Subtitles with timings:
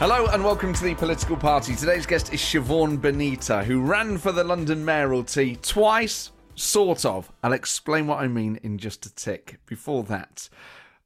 [0.00, 1.76] Hello and welcome to the political party.
[1.76, 7.30] Today's guest is Siobhan Benita, who ran for the London mayoralty twice, sort of.
[7.42, 9.60] I'll explain what I mean in just a tick.
[9.66, 10.48] Before that,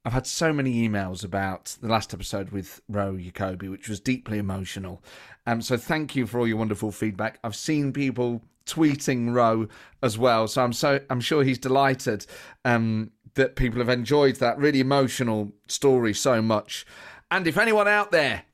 [0.05, 4.39] I've had so many emails about the last episode with Ro Jacobi, which was deeply
[4.39, 5.03] emotional.
[5.45, 7.41] Um, so thank you for all your wonderful feedback.
[7.43, 9.67] I've seen people tweeting Ro
[10.05, 12.27] as well, so I'm so I'm sure he's delighted
[12.65, 16.87] um, that people have enjoyed that really emotional story so much.
[17.29, 18.45] And if anyone out there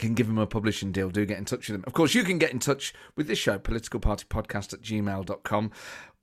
[0.00, 1.84] can give him a publishing deal, do get in touch with him.
[1.86, 5.70] Of course, you can get in touch with this show, politicalpartypodcast at gmail.com,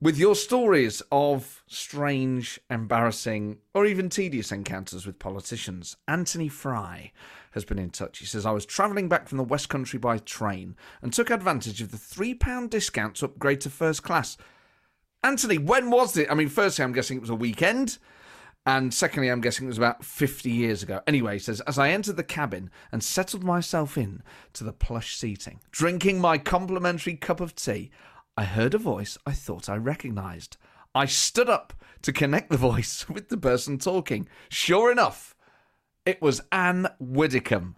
[0.00, 5.96] with your stories of strange, embarrassing, or even tedious encounters with politicians.
[6.06, 7.12] Anthony Fry
[7.52, 8.18] has been in touch.
[8.18, 11.80] He says, I was travelling back from the West Country by train and took advantage
[11.80, 14.36] of the £3 discount to upgrade to first class.
[15.24, 16.30] Anthony, when was it?
[16.30, 17.98] I mean, firstly, I'm guessing it was a weekend.
[18.68, 21.00] And secondly, I'm guessing it was about 50 years ago.
[21.06, 25.16] Anyway, he says, as I entered the cabin and settled myself in to the plush
[25.16, 27.90] seating, drinking my complimentary cup of tea,
[28.36, 30.58] I heard a voice I thought I recognised.
[30.94, 34.28] I stood up to connect the voice with the person talking.
[34.50, 35.34] Sure enough,
[36.04, 37.76] it was Anne Widdecombe.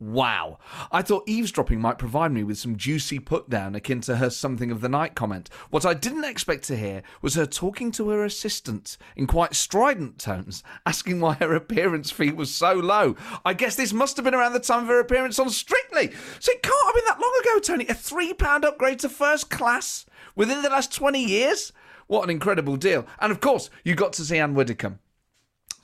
[0.00, 0.58] Wow.
[0.90, 4.72] I thought eavesdropping might provide me with some juicy put down akin to her something
[4.72, 5.48] of the night comment.
[5.70, 10.18] What I didn't expect to hear was her talking to her assistant in quite strident
[10.18, 13.14] tones, asking why her appearance fee was so low.
[13.44, 16.10] I guess this must have been around the time of her appearance on Strictly.
[16.40, 17.86] So it can't have been that long ago, Tony.
[17.86, 21.72] A £3 upgrade to first class within the last 20 years?
[22.08, 23.06] What an incredible deal.
[23.20, 24.98] And of course, you got to see Anne Widdecombe.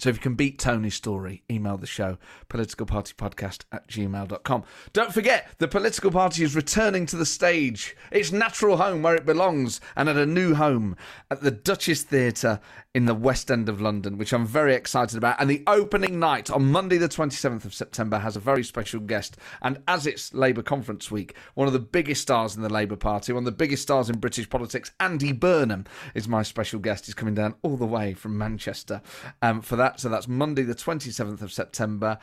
[0.00, 2.16] So if you can beat Tony's story, email the show,
[2.48, 4.64] politicalpartypodcast at gmail.com.
[4.94, 9.26] Don't forget, the political party is returning to the stage, its natural home where it
[9.26, 10.96] belongs, and at a new home
[11.30, 12.60] at the Duchess Theatre
[12.94, 15.38] in the West End of London, which I'm very excited about.
[15.38, 19.36] And the opening night on Monday, the 27th of September, has a very special guest.
[19.60, 23.34] And as it's Labour Conference Week, one of the biggest stars in the Labour Party,
[23.34, 27.04] one of the biggest stars in British politics, Andy Burnham, is my special guest.
[27.04, 29.02] He's coming down all the way from Manchester
[29.42, 30.00] um, for that that.
[30.00, 32.18] So that's Monday, the 27th of September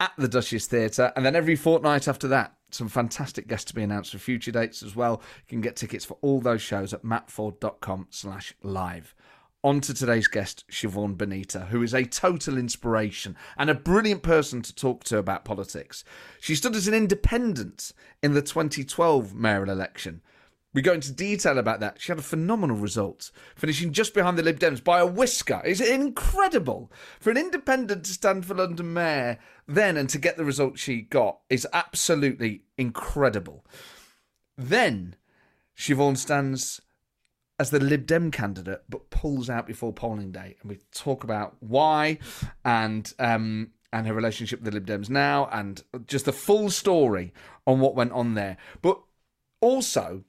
[0.00, 1.12] at the Duchess Theatre.
[1.16, 4.82] And then every fortnight after that, some fantastic guests to be announced for future dates
[4.82, 5.22] as well.
[5.38, 9.14] You can get tickets for all those shows at mattforde.com slash live.
[9.64, 14.62] On to today's guest, Siobhan Benita, who is a total inspiration and a brilliant person
[14.62, 16.04] to talk to about politics.
[16.40, 17.92] She stood as an independent
[18.22, 20.22] in the 2012 mayoral election.
[20.74, 22.00] We go into detail about that.
[22.00, 25.62] She had a phenomenal result, finishing just behind the Lib Dems by a whisker.
[25.64, 30.44] It's incredible for an independent to stand for London Mayor then and to get the
[30.44, 33.64] result she got is absolutely incredible.
[34.58, 35.16] Then
[35.76, 36.80] Siobhan stands
[37.58, 41.56] as the Lib Dem candidate, but pulls out before polling day, and we talk about
[41.60, 42.18] why
[42.64, 47.32] and um, and her relationship with the Lib Dems now, and just the full story
[47.66, 48.58] on what went on there.
[48.82, 49.00] But
[49.60, 50.24] also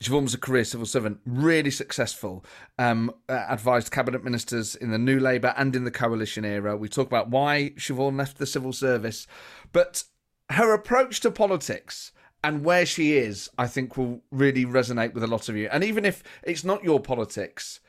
[0.00, 2.44] Siobhan was a career civil servant, really successful,
[2.78, 6.76] um, uh, advised cabinet ministers in the New Labour and in the coalition era.
[6.76, 9.26] We talk about why Siobhan left the civil service,
[9.72, 10.04] but
[10.50, 12.12] her approach to politics
[12.44, 15.68] and where she is, I think, will really resonate with a lot of you.
[15.72, 17.80] And even if it's not your politics,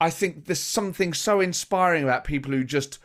[0.00, 2.98] I think there's something so inspiring about people who just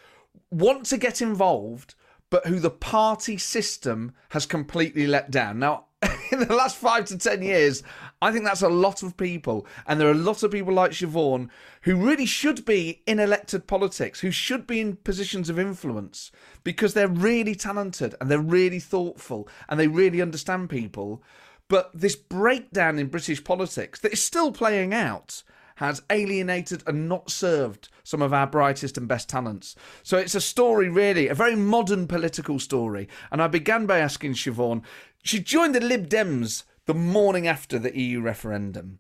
[0.49, 1.93] want to get involved,
[2.31, 5.59] but who the party system has completely let down.
[5.59, 5.85] Now,
[6.31, 7.83] in the last five to ten years,
[8.21, 9.65] I think that's a lot of people.
[9.87, 11.49] And there are a lot of people like Siobhan
[11.83, 16.31] who really should be in elected politics, who should be in positions of influence
[16.63, 21.23] because they're really talented and they're really thoughtful and they really understand people.
[21.69, 25.43] But this breakdown in British politics that is still playing out
[25.75, 29.77] has alienated and not served some of our brightest and best talents.
[30.03, 33.07] So it's a story, really, a very modern political story.
[33.31, 34.83] And I began by asking Siobhan,
[35.23, 38.97] she joined the Lib Dems the morning after the EU referendum.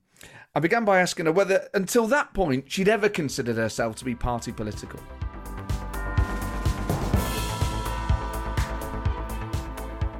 [0.53, 4.13] I began by asking her whether, until that point, she'd ever considered herself to be
[4.13, 4.99] party political.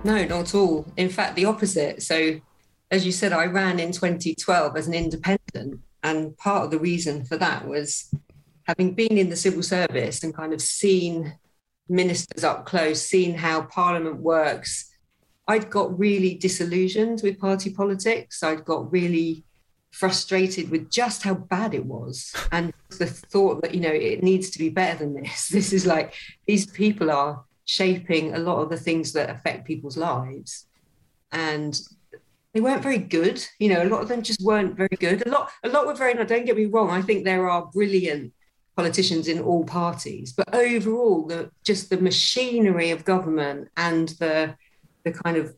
[0.04, 0.92] No, not at all.
[0.98, 2.02] In fact, the opposite.
[2.02, 2.42] So,
[2.90, 5.80] as you said, I ran in 2012 as an independent.
[6.02, 8.12] And part of the reason for that was
[8.64, 11.38] having been in the civil service and kind of seen
[11.88, 14.89] ministers up close, seen how Parliament works,
[15.50, 18.44] I'd got really disillusioned with party politics.
[18.44, 19.44] I'd got really
[19.92, 24.51] frustrated with just how bad it was and the thought that, you know, it needs
[24.51, 25.50] to be better than this.
[25.51, 26.13] This is like
[26.46, 30.68] these people are shaping a lot of the things that affect people's lives.
[31.31, 31.80] And
[32.54, 33.44] they weren't very good.
[33.57, 35.25] You know, a lot of them just weren't very good.
[35.25, 36.13] A lot, a lot were very.
[36.13, 36.92] Don't get me wrong.
[36.92, 38.34] I think there are brilliant
[38.75, 44.56] politicians in all parties, but overall, the just the machinery of government and the
[45.04, 45.56] the kind of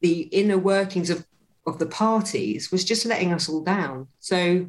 [0.00, 1.26] the inner workings of
[1.66, 4.06] of the parties was just letting us all down.
[4.20, 4.66] So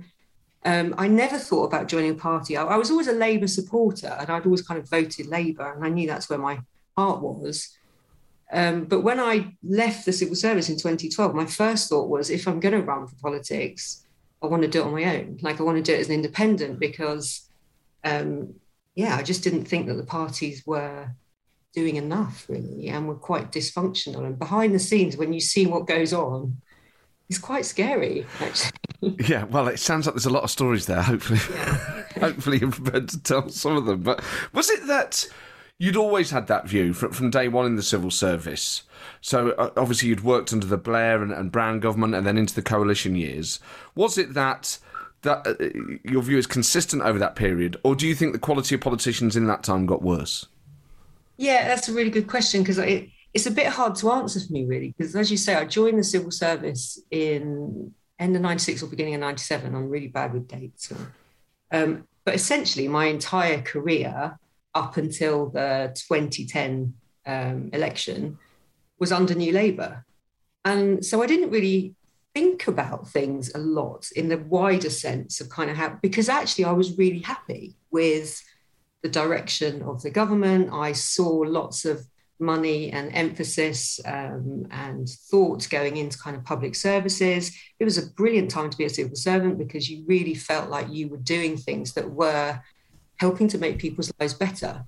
[0.65, 2.57] um, I never thought about joining a party.
[2.57, 5.85] I, I, was always a Labour supporter, and I'd always kind of voted Labour, and
[5.85, 6.59] I knew that's where my
[6.97, 7.77] heart was.
[8.51, 12.47] Um, but when I left the civil service in 2012, my first thought was, if
[12.47, 14.05] I'm going to run for politics,
[14.41, 15.37] I want to do it on my own.
[15.41, 17.49] Like I want to do it as an independent because
[18.03, 18.55] um,
[18.95, 21.09] yeah, I just didn't think that the parties were
[21.73, 24.25] doing enough really and we're quite dysfunctional.
[24.25, 26.57] And behind the scenes, when you see what goes on,
[27.29, 28.71] it's quite scary actually.
[29.27, 31.03] Yeah, well, it sounds like there's a lot of stories there.
[31.03, 32.03] Hopefully, yeah.
[32.19, 34.01] hopefully you're prepared to tell some of them.
[34.01, 34.23] But
[34.53, 35.27] was it that
[35.77, 38.81] you'd always had that view from, from day one in the civil service?
[39.21, 42.55] So uh, obviously you'd worked under the Blair and, and Brown government, and then into
[42.55, 43.59] the coalition years.
[43.93, 44.79] Was it that
[45.21, 48.73] that uh, your view is consistent over that period, or do you think the quality
[48.73, 50.47] of politicians in that time got worse?
[51.37, 54.51] Yeah, that's a really good question because it, it's a bit hard to answer for
[54.51, 54.93] me, really.
[54.97, 59.15] Because as you say, I joined the civil service in end of '96 or beginning
[59.15, 59.75] of '97.
[59.75, 60.91] I'm really bad with dates.
[61.71, 64.37] Um, but essentially, my entire career
[64.73, 66.93] up until the 2010
[67.25, 68.37] um, election
[68.99, 70.05] was under New Labour.
[70.65, 71.95] And so I didn't really
[72.33, 76.65] think about things a lot in the wider sense of kind of how, because actually
[76.65, 78.41] I was really happy with
[79.07, 80.69] the direction of the government.
[80.73, 82.05] I saw lots of
[82.39, 87.55] money and emphasis um, and thought going into kind of public services.
[87.79, 90.89] It was a brilliant time to be a civil servant because you really felt like
[90.89, 92.61] you were doing things that were
[93.15, 94.85] helping to make people's lives better.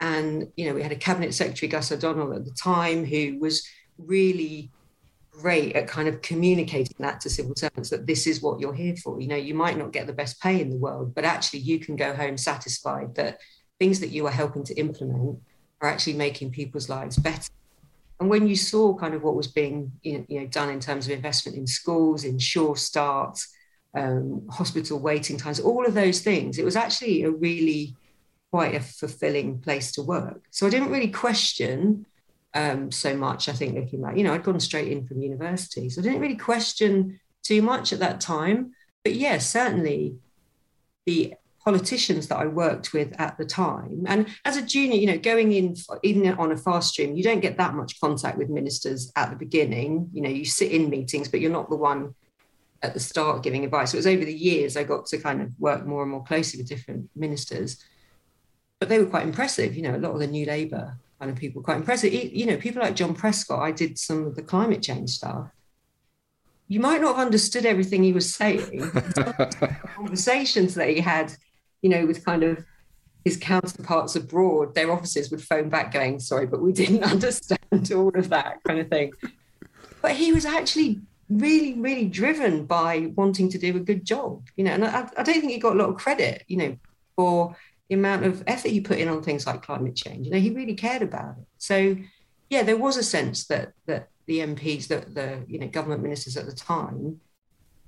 [0.00, 3.66] And, you know, we had a cabinet secretary, Gus O'Donnell, at the time, who was
[3.96, 4.70] really
[5.32, 8.96] great at kind of communicating that to civil servants that this is what you're here
[8.96, 9.20] for.
[9.20, 11.78] You know, you might not get the best pay in the world, but actually you
[11.78, 13.38] can go home satisfied that
[13.78, 15.38] things that you are helping to implement
[15.80, 17.50] are actually making people's lives better.
[18.20, 21.12] And when you saw kind of what was being you know, done in terms of
[21.12, 23.52] investment in schools, in sure starts,
[23.94, 27.96] um, hospital waiting times, all of those things, it was actually a really
[28.52, 30.42] quite a fulfilling place to work.
[30.50, 32.06] So I didn't really question
[32.54, 33.48] um, so much.
[33.48, 36.20] I think looking back, you know, I'd gone straight in from university, so I didn't
[36.20, 38.72] really question too much at that time.
[39.04, 40.16] But yes, yeah, certainly
[41.06, 41.34] the
[41.64, 45.52] politicians that I worked with at the time, and as a junior, you know, going
[45.52, 49.30] in even on a fast stream, you don't get that much contact with ministers at
[49.30, 50.10] the beginning.
[50.12, 52.14] You know, you sit in meetings, but you're not the one
[52.82, 53.92] at the start giving advice.
[53.92, 56.24] So it was over the years I got to kind of work more and more
[56.24, 57.82] closely with different ministers.
[58.80, 61.38] But they were quite impressive, you know, a lot of the New Labour kind of
[61.38, 62.12] people quite impressive.
[62.12, 65.48] You know, people like John Prescott, I did some of the climate change stuff.
[66.66, 68.90] You might not have understood everything he was saying.
[69.94, 71.32] conversations that he had,
[71.80, 72.64] you know, with kind of
[73.24, 78.10] his counterparts abroad, their offices would phone back going, sorry, but we didn't understand all
[78.18, 79.12] of that kind of thing.
[80.00, 84.64] But he was actually really, really driven by wanting to do a good job, you
[84.64, 86.76] know, and I, I don't think he got a lot of credit, you know,
[87.14, 87.56] for
[87.92, 90.24] the amount of effort he put in on things like climate change.
[90.24, 91.44] You know, he really cared about it.
[91.58, 91.94] So,
[92.48, 96.38] yeah, there was a sense that that the MPs, that the you know government ministers
[96.38, 97.20] at the time,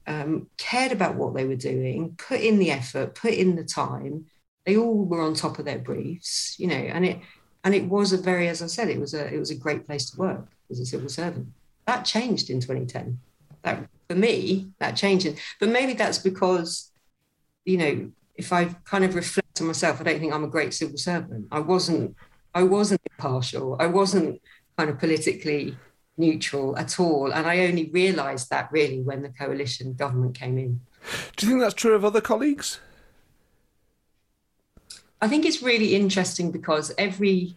[0.06, 4.26] um, cared about what they were doing, put in the effort, put in the time.
[4.66, 7.20] They all were on top of their briefs, you know, and it
[7.64, 9.86] and it was a very, as I said, it was a it was a great
[9.86, 11.48] place to work as a civil servant.
[11.86, 13.18] That changed in 2010.
[13.62, 15.28] That for me, that changed.
[15.60, 16.92] But maybe that's because,
[17.64, 20.74] you know, if I kind of reflect on myself, I don't think I'm a great
[20.74, 21.46] civil servant.
[21.50, 22.16] I wasn't.
[22.54, 23.76] I wasn't impartial.
[23.80, 24.40] I wasn't
[24.78, 25.76] kind of politically
[26.16, 30.80] neutral at all, and I only realised that really when the coalition government came in.
[31.36, 32.78] Do you think that's true of other colleagues?
[35.20, 37.56] I think it's really interesting because every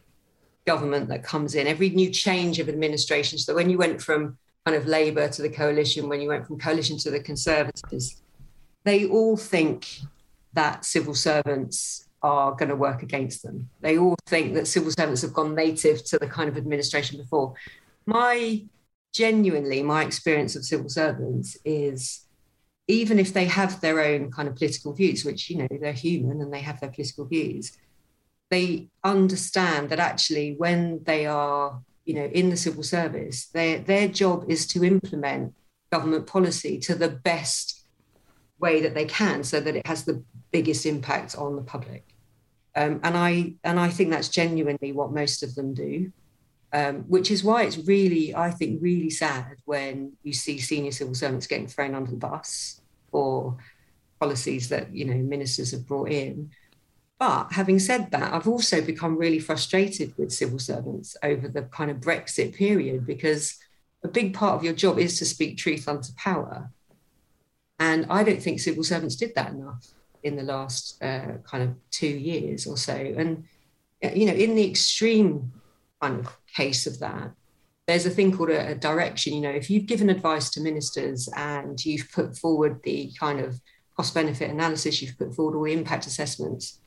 [0.66, 4.76] government that comes in, every new change of administration, so when you went from kind
[4.76, 8.22] of Labour to the coalition, when you went from coalition to the Conservatives,
[8.84, 10.00] they all think
[10.58, 13.70] that civil servants are going to work against them.
[13.82, 17.54] They all think that civil servants have gone native to the kind of administration before.
[18.08, 18.66] My
[19.14, 22.26] genuinely, my experience of civil servants is
[22.88, 26.42] even if they have their own kind of political views, which, you know, they're human
[26.42, 27.78] and they have their political views,
[28.50, 34.08] they understand that actually when they are, you know, in the civil service, their, their
[34.08, 35.54] job is to implement
[35.92, 37.77] government policy to the best
[38.60, 42.04] way that they can so that it has the biggest impact on the public.
[42.76, 46.12] Um, and I and I think that's genuinely what most of them do,
[46.74, 51.16] um, which is why it's really I think really sad when you see senior civil
[51.16, 53.58] servants getting thrown under the bus for
[54.20, 56.52] policies that you know ministers have brought in.
[57.20, 61.90] But having said that, I've also become really frustrated with civil servants over the kind
[61.90, 63.58] of Brexit period because
[64.04, 66.70] a big part of your job is to speak truth unto power.
[67.80, 69.86] And I don't think civil servants did that enough
[70.24, 72.96] in the last uh, kind of two years or so.
[72.96, 73.44] And,
[74.02, 75.52] you know, in the extreme
[76.02, 77.32] kind of case of that,
[77.88, 79.34] there's a thing called a, a direction.
[79.34, 83.62] You know, if you've given advice to ministers and you've put forward the kind of
[83.96, 86.80] cost benefit analysis, you've put forward all the impact assessments,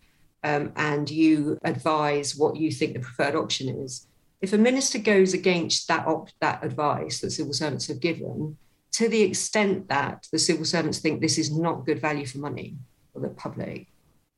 [0.45, 4.07] um, and you advise what you think the preferred option is.
[4.41, 8.57] If a minister goes against that op- that advice that civil servants have given,
[8.93, 12.77] to the extent that the civil servants think this is not good value for money
[13.13, 13.87] for the public,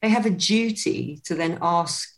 [0.00, 2.08] they have a duty to then ask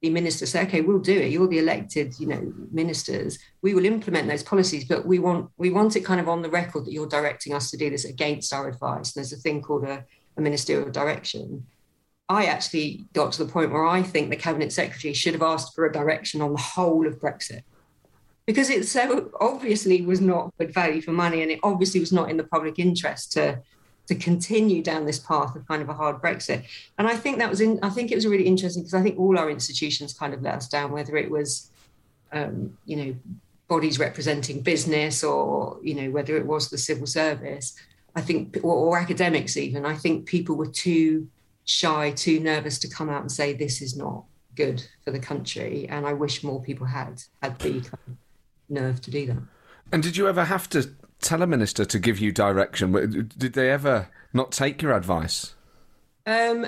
[0.00, 1.32] the minister, say, okay, we'll do it.
[1.32, 3.38] You're the elected, you know, ministers.
[3.62, 6.50] We will implement those policies, but we want we want it kind of on the
[6.50, 9.12] record that you're directing us to do this against our advice.
[9.12, 10.04] There's a thing called a,
[10.36, 11.66] a ministerial direction.
[12.28, 15.74] I actually got to the point where I think the cabinet secretary should have asked
[15.74, 17.62] for a direction on the whole of Brexit
[18.48, 22.30] because it so obviously was not good value for money and it obviously was not
[22.30, 23.60] in the public interest to
[24.06, 26.64] to continue down this path of kind of a hard Brexit.
[26.96, 29.18] And I think that was in I think it was really interesting because I think
[29.18, 31.70] all our institutions kind of let us down, whether it was
[32.32, 33.14] um, you know,
[33.68, 37.74] bodies representing business or, you know, whether it was the civil service.
[38.16, 39.84] I think or, or academics even.
[39.84, 41.28] I think people were too
[41.66, 44.24] shy, too nervous to come out and say this is not
[44.56, 45.86] good for the country.
[45.90, 47.84] And I wish more people had had the
[48.68, 49.38] nerve to do that.
[49.92, 52.92] And did you ever have to tell a minister to give you direction?
[53.36, 55.54] Did they ever not take your advice?
[56.26, 56.66] Um,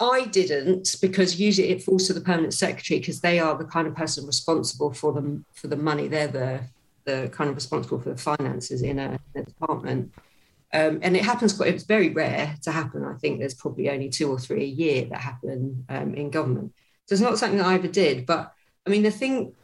[0.00, 3.86] I didn't because usually it falls to the permanent secretary because they are the kind
[3.86, 6.08] of person responsible for them for the money.
[6.08, 6.60] They're the
[7.04, 10.12] the kind of responsible for the finances in a, in a department.
[10.72, 13.04] Um, and it happens quite, it's very rare to happen.
[13.04, 16.74] I think there's probably only two or three a year that happen um, in government.
[17.06, 18.26] So it's not something that I ever did.
[18.26, 18.52] But
[18.84, 19.54] I mean, the thing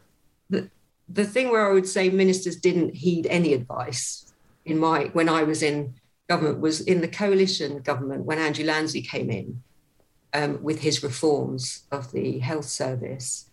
[0.51, 0.71] that
[1.13, 4.33] the thing where I would say ministers didn't heed any advice
[4.65, 5.95] in my when I was in
[6.29, 9.63] government was in the coalition government when Andrew Lansley came in
[10.33, 13.51] um, with his reforms of the health service.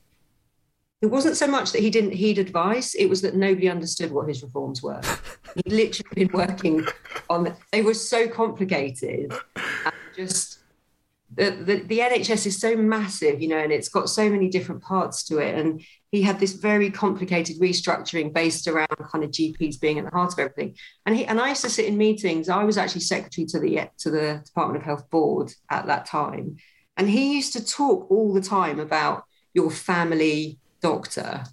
[1.01, 4.27] It wasn't so much that he didn't heed advice; it was that nobody understood what
[4.27, 5.01] his reforms were.
[5.55, 6.85] He'd literally been working
[7.29, 7.55] on.
[7.71, 10.58] They were so complicated, and just
[11.35, 14.81] the, the, the NHS is so massive, you know, and it's got so many different
[14.81, 15.55] parts to it.
[15.55, 20.11] And he had this very complicated restructuring based around kind of GPs being at the
[20.11, 20.75] heart of everything.
[21.05, 22.49] And he and I used to sit in meetings.
[22.49, 26.57] I was actually secretary to the to the Department of Health board at that time,
[26.97, 31.43] and he used to talk all the time about your family doctor.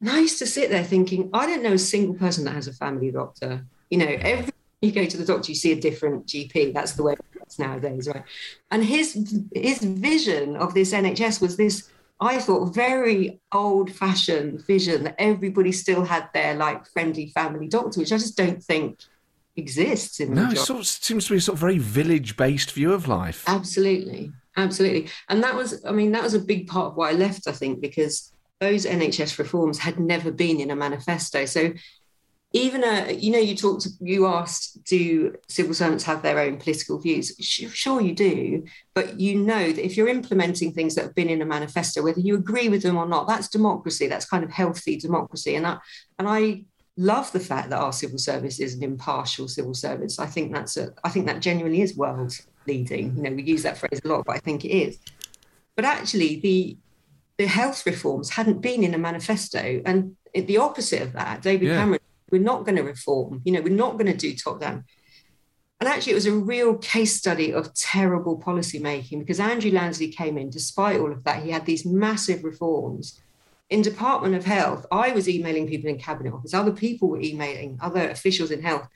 [0.00, 2.68] And I used to sit there thinking, I don't know a single person that has
[2.68, 3.66] a family doctor.
[3.90, 6.72] You know, every you go to the doctor, you see a different GP.
[6.72, 7.16] That's the way
[7.56, 8.24] nowadays, right?
[8.70, 9.14] And his
[9.54, 11.88] his vision of this NHS was this
[12.20, 18.00] I thought very old fashioned vision that everybody still had their like friendly family doctor,
[18.00, 18.98] which I just don't think
[19.56, 22.72] exists in no, it sort of seems to be a sort of very village based
[22.72, 23.44] view of life.
[23.46, 27.12] Absolutely, absolutely, and that was, I mean, that was a big part of why I
[27.12, 27.46] left.
[27.46, 31.44] I think because those NHS reforms had never been in a manifesto.
[31.44, 31.72] So
[32.52, 36.98] even a you know you talked you asked do civil servants have their own political
[36.98, 37.36] views?
[37.40, 38.64] Sure you do
[38.94, 42.20] but you know that if you're implementing things that have been in a manifesto whether
[42.20, 45.56] you agree with them or not that's democracy that's kind of healthy democracy.
[45.56, 45.78] And i
[46.18, 46.64] and i
[46.96, 50.18] love the fact that our civil service is an impartial civil service.
[50.18, 52.32] I think that's a i think that genuinely is world
[52.66, 53.14] leading.
[53.14, 54.98] You know we use that phrase a lot but i think it is.
[55.76, 56.78] But actually the
[57.36, 59.82] the health reforms hadn't been in a manifesto.
[59.84, 61.76] And the opposite of that david yeah.
[61.76, 63.40] cameron we're not going to reform.
[63.44, 64.84] You know, we're not going to do top down.
[65.80, 70.14] And actually, it was a real case study of terrible policy making because Andrew Lansley
[70.14, 73.20] came in, despite all of that, he had these massive reforms.
[73.70, 77.78] In Department of Health, I was emailing people in Cabinet Office, other people were emailing,
[77.80, 78.88] other officials in health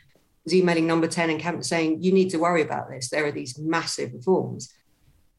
[0.44, 3.10] was emailing number 10 in Cabinet saying, you need to worry about this.
[3.10, 4.72] There are these massive reforms.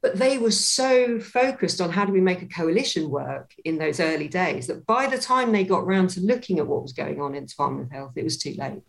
[0.04, 4.02] But they were so focused on how do we make a coalition work in those
[4.02, 7.22] early days that by the time they got round to looking at what was going
[7.22, 8.84] on in Department of Health, it was too late.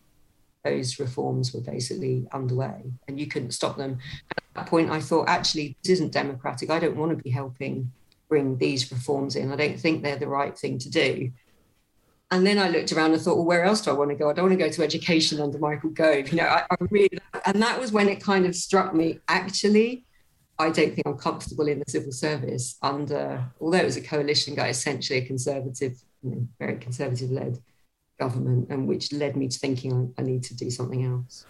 [0.64, 3.98] Those reforms were basically underway and you couldn't stop them.
[4.32, 6.68] At that point, I thought, actually, this isn't democratic.
[6.68, 7.92] I don't want to be helping
[8.28, 9.52] bring these reforms in.
[9.52, 11.30] I don't think they're the right thing to do.
[12.32, 14.30] And then I looked around and thought, well, where else do I want to go?
[14.30, 16.30] I don't want to go to education under Michael Gove.
[16.30, 19.20] You know, I, I really, and that was when it kind of struck me.
[19.28, 20.04] Actually,
[20.58, 24.54] I don't think I'm comfortable in the civil service under, although it was a coalition
[24.54, 27.58] guy, essentially a conservative, you know, very conservative led
[28.20, 31.44] government, and which led me to thinking I, I need to do something else.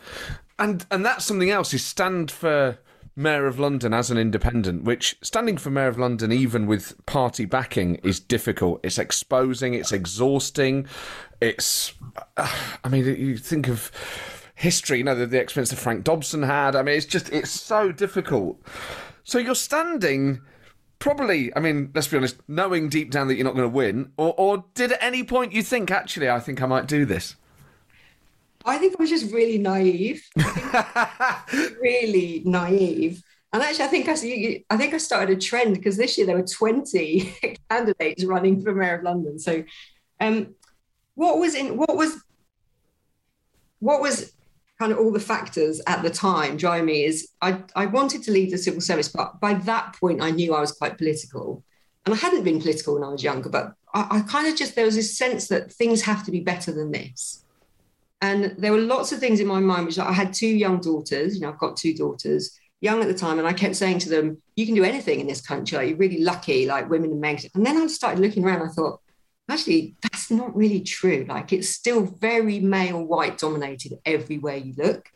[0.58, 2.78] And and that something else is stand for
[3.16, 7.44] Mayor of London as an independent, which standing for Mayor of London, even with party
[7.44, 8.80] backing, is difficult.
[8.82, 10.86] It's exposing, it's exhausting.
[11.40, 11.92] It's,
[12.36, 12.50] uh,
[12.82, 13.92] I mean, you think of
[14.54, 16.76] history, you know, the, the experience that Frank Dobson had.
[16.76, 18.60] I mean, it's just, it's so difficult.
[19.24, 20.40] So you're standing
[20.98, 24.12] probably, I mean, let's be honest, knowing deep down that you're not going to win,
[24.16, 27.36] or, or did at any point you think, actually, I think I might do this?
[28.64, 30.26] I think I was just really naive,
[31.80, 33.22] really naive.
[33.52, 36.36] And actually, I think I, I think I started a trend because this year there
[36.36, 39.38] were 20 candidates running for mayor of London.
[39.38, 39.62] So,
[40.20, 40.54] um,
[41.14, 42.20] what was in what was
[43.78, 44.33] what was
[44.78, 48.32] kind of all the factors at the time driving me is I, I wanted to
[48.32, 51.62] leave the civil service, but by that point I knew I was quite political.
[52.04, 54.74] And I hadn't been political when I was younger, but I, I kind of just
[54.74, 57.44] there was this sense that things have to be better than this.
[58.20, 61.34] And there were lots of things in my mind, which I had two young daughters,
[61.34, 64.08] you know, I've got two daughters, young at the time, and I kept saying to
[64.08, 65.78] them, you can do anything in this country.
[65.78, 67.38] Like, you're really lucky, like women and men.
[67.54, 69.00] And then I started looking around, I thought,
[69.48, 71.26] actually, that's not really true.
[71.28, 75.10] Like, it's still very male, white dominated everywhere you look.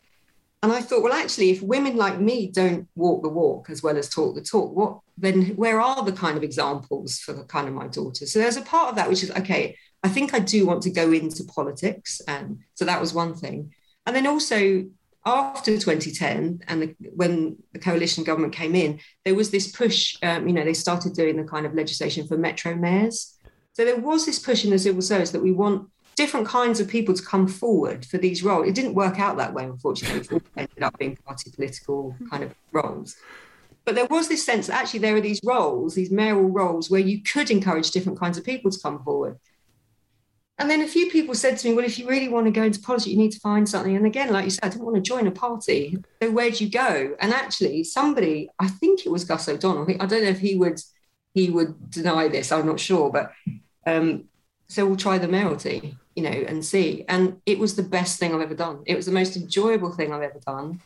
[0.61, 3.97] And I thought, well, actually, if women like me don't walk the walk as well
[3.97, 7.67] as talk the talk, what then where are the kind of examples for the kind
[7.67, 8.33] of my daughters?
[8.33, 10.89] So there's a part of that which is okay, I think I do want to
[10.89, 12.21] go into politics.
[12.27, 13.73] And so that was one thing.
[14.05, 14.85] And then also
[15.25, 20.47] after 2010 and the, when the coalition government came in, there was this push, um,
[20.47, 23.37] you know, they started doing the kind of legislation for metro mayors.
[23.79, 26.89] So there was this push in the civil service that we want different kinds of
[26.89, 28.67] people to come forward for these roles.
[28.67, 30.35] It didn't work out that way, unfortunately.
[30.35, 33.15] It ended up being party political kind of roles.
[33.85, 36.99] But there was this sense that actually there are these roles, these mayoral roles, where
[36.99, 39.39] you could encourage different kinds of people to come forward.
[40.57, 42.63] And then a few people said to me, well, if you really want to go
[42.63, 43.95] into politics, you need to find something.
[43.95, 45.97] And again, like you said, I didn't want to join a party.
[46.21, 47.15] So where'd you go?
[47.21, 49.87] And actually, somebody, I think it was Gus O'Donnell.
[50.01, 50.81] I don't know if he would
[51.33, 52.51] he would deny this.
[52.51, 53.31] I'm not sure, but
[53.85, 54.25] um,
[54.67, 57.03] so we'll try the mayoralty, you know, and see.
[57.07, 58.83] And it was the best thing I've ever done.
[58.85, 60.81] It was the most enjoyable thing I've ever done.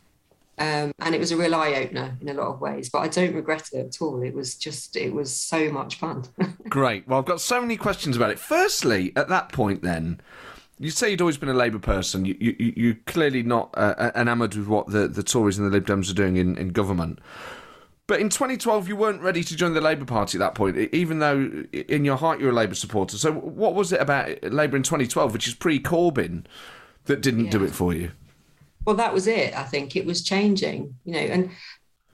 [0.60, 3.08] Um, and it was a real eye opener in a lot of ways, but I
[3.08, 4.22] don't regret it at all.
[4.22, 6.26] It was just, it was so much fun.
[6.70, 7.08] Great.
[7.08, 8.40] Well, I've got so many questions about it.
[8.40, 10.22] Firstly, at that point, then,
[10.80, 12.26] you say you'd always been a Labour person.
[12.26, 15.88] You, you, you're clearly not uh, enamoured with what the, the Tories and the Lib
[15.88, 17.20] Dems are doing in, in government.
[18.08, 21.20] But in 2012, you weren't ready to join the Labour Party at that point, even
[21.20, 23.18] though in your heart you're a Labour supporter.
[23.18, 26.46] So, what was it about Labour in 2012, which is pre Corbyn,
[27.06, 27.52] that didn't yeah.
[27.52, 28.12] do it for you?
[28.86, 29.56] well, that was it.
[29.56, 31.52] I think it was changing, you know, and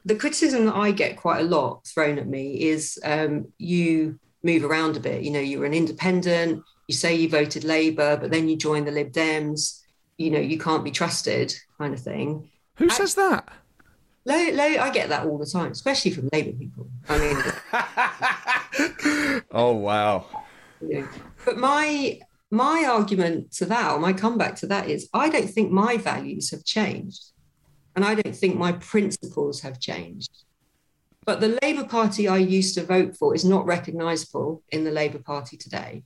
[0.05, 4.63] the criticism that I get quite a lot thrown at me is um, you move
[4.63, 5.23] around a bit.
[5.23, 8.91] You know, you're an independent, you say you voted Labour, but then you join the
[8.91, 9.81] Lib Dems,
[10.17, 12.49] you know, you can't be trusted, kind of thing.
[12.75, 13.49] Who says that?
[14.29, 16.87] Low, low, I get that all the time, especially from Labour people.
[17.09, 17.35] I mean,
[19.51, 20.27] oh, wow.
[20.79, 21.07] You know,
[21.45, 22.19] but my
[22.51, 26.51] my argument to that, or my comeback to that, is I don't think my values
[26.51, 27.31] have changed.
[27.95, 30.29] And I don't think my principles have changed.
[31.25, 35.19] But the Labour Party I used to vote for is not recognisable in the Labour
[35.19, 36.03] Party today.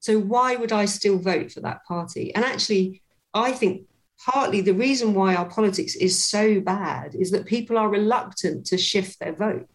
[0.00, 2.34] So why would I still vote for that party?
[2.34, 3.00] And actually,
[3.32, 3.82] I think
[4.24, 8.78] partly the reason why our politics is so bad is that people are reluctant to
[8.78, 9.68] shift their vote.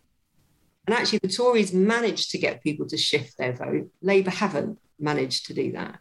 [0.88, 3.90] And actually, the Tories managed to get people to shift their vote.
[4.02, 6.00] Labour haven't managed to do that.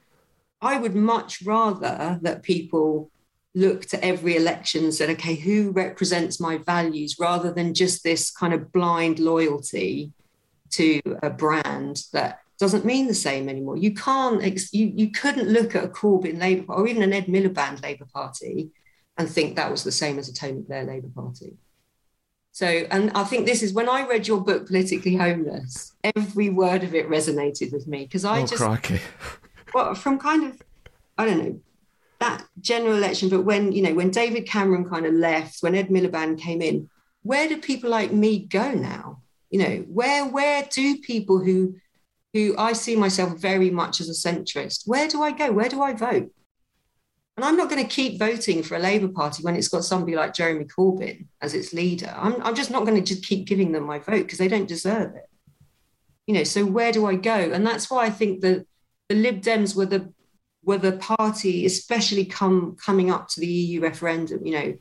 [0.61, 3.11] I would much rather that people
[3.54, 8.30] look to every election and said, okay, who represents my values rather than just this
[8.30, 10.12] kind of blind loyalty
[10.70, 13.76] to a brand that doesn't mean the same anymore.
[13.76, 17.82] You can't, you, you couldn't look at a Corbyn Labour or even an Ed Miliband
[17.82, 18.70] Labour Party
[19.16, 21.56] and think that was the same as a Tony Blair Labour Party.
[22.52, 26.84] So, and I think this is when I read your book, Politically Homeless, every word
[26.84, 29.00] of it resonated with me because I oh, just, crikey
[29.74, 30.62] well, from kind of,
[31.18, 31.60] I don't know,
[32.20, 35.88] that general election, but when, you know, when David Cameron kind of left, when Ed
[35.88, 36.88] Miliband came in,
[37.24, 39.22] where do people like me go now?
[39.50, 41.74] You know, where where do people who
[42.34, 45.52] who I see myself very much as a centrist, where do I go?
[45.52, 46.30] Where do I vote?
[47.36, 50.16] And I'm not going to keep voting for a Labour Party when it's got somebody
[50.16, 52.12] like Jeremy Corbyn as its leader.
[52.16, 54.68] I'm, I'm just not going to just keep giving them my vote because they don't
[54.68, 55.28] deserve it.
[56.26, 57.34] You know, so where do I go?
[57.34, 58.66] And that's why I think that
[59.08, 60.12] the Lib Dems were the
[60.64, 64.46] were the party, especially come coming up to the EU referendum.
[64.46, 64.74] You know,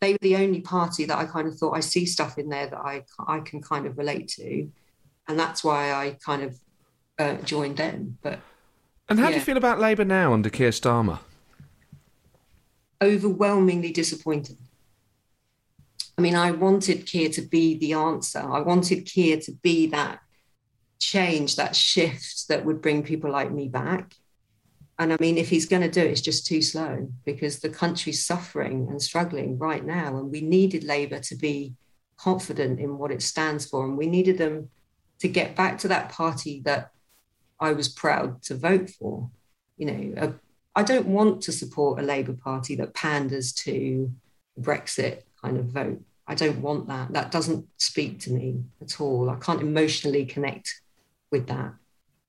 [0.00, 2.68] they were the only party that I kind of thought I see stuff in there
[2.68, 4.70] that I I can kind of relate to,
[5.28, 6.58] and that's why I kind of
[7.18, 8.18] uh, joined them.
[8.22, 8.40] But
[9.08, 9.32] and how yeah.
[9.32, 11.20] do you feel about Labour now under Keir Starmer?
[13.00, 14.56] Overwhelmingly disappointed.
[16.18, 18.40] I mean, I wanted Keir to be the answer.
[18.40, 20.20] I wanted Keir to be that
[20.98, 24.14] change, that shift that would bring people like me back.
[24.98, 27.68] And I mean, if he's going to do it, it's just too slow because the
[27.68, 30.16] country's suffering and struggling right now.
[30.16, 31.74] And we needed Labour to be
[32.16, 33.84] confident in what it stands for.
[33.84, 34.70] And we needed them
[35.18, 36.92] to get back to that party that
[37.60, 39.30] I was proud to vote for.
[39.76, 40.34] You know, a,
[40.74, 44.10] I don't want to support a Labour Party that panders to
[44.60, 46.00] Brexit kind of vote.
[46.26, 47.12] I don't want that.
[47.12, 49.30] That doesn't speak to me at all.
[49.30, 50.80] I can't emotionally connect
[51.30, 51.74] with that.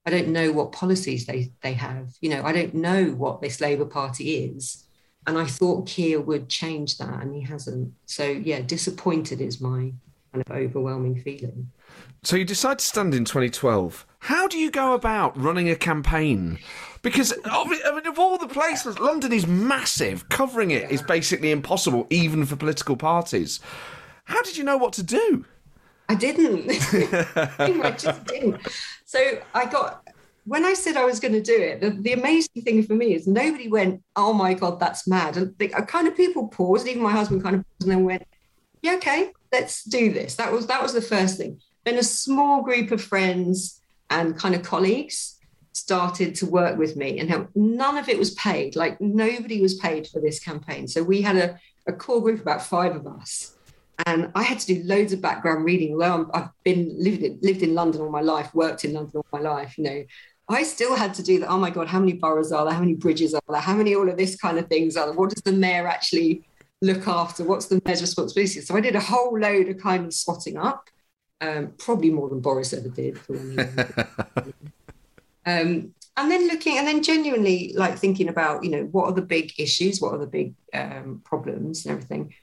[0.05, 2.13] I don't know what policies they, they have.
[2.21, 4.85] You know, I don't know what this Labour Party is.
[5.25, 7.91] And I thought Keir would change that, and he hasn't.
[8.05, 9.91] So, yeah, disappointed is my
[10.43, 11.71] kind of overwhelming feeling.
[12.23, 14.05] So, you decide to stand in 2012.
[14.19, 16.59] How do you go about running a campaign?
[17.01, 20.27] Because I mean, of all the places, London is massive.
[20.29, 23.59] Covering it is basically impossible, even for political parties.
[24.25, 25.45] How did you know what to do?
[26.09, 26.69] I didn't.
[27.57, 28.59] I just didn't.
[29.05, 30.07] So I got
[30.45, 31.81] when I said I was going to do it.
[31.81, 35.53] The, the, amazing thing for me is nobody went, "Oh my god, that's mad!" And
[35.57, 36.87] the, kind of people paused.
[36.87, 38.23] Even my husband kind of paused and then went,
[38.81, 41.59] "Yeah, okay, let's do this." That was that was the first thing.
[41.85, 45.35] Then a small group of friends and kind of colleagues
[45.73, 47.49] started to work with me, and help.
[47.55, 48.75] none of it was paid.
[48.75, 50.87] Like nobody was paid for this campaign.
[50.87, 53.57] So we had a, a core group, about five of us
[54.05, 55.93] and I had to do loads of background reading.
[55.93, 59.13] Although i have been lived in, lived in London all my life, worked in London
[59.15, 60.05] all my life, you know,
[60.49, 61.49] I still had to do that.
[61.49, 62.73] Oh my God, how many boroughs are there?
[62.73, 63.59] How many bridges are there?
[63.59, 65.15] How many all of this kind of things are there?
[65.15, 66.43] What does the mayor actually
[66.81, 67.43] look after?
[67.43, 68.61] What's the mayor's responsibility?
[68.61, 70.89] So I did a whole load of kind of swatting up,
[71.41, 73.17] um, probably more than Boris ever did.
[75.45, 79.21] um, and then looking, and then genuinely like thinking about, you know, what are the
[79.21, 80.01] big issues?
[80.01, 82.33] What are the big um, problems and everything?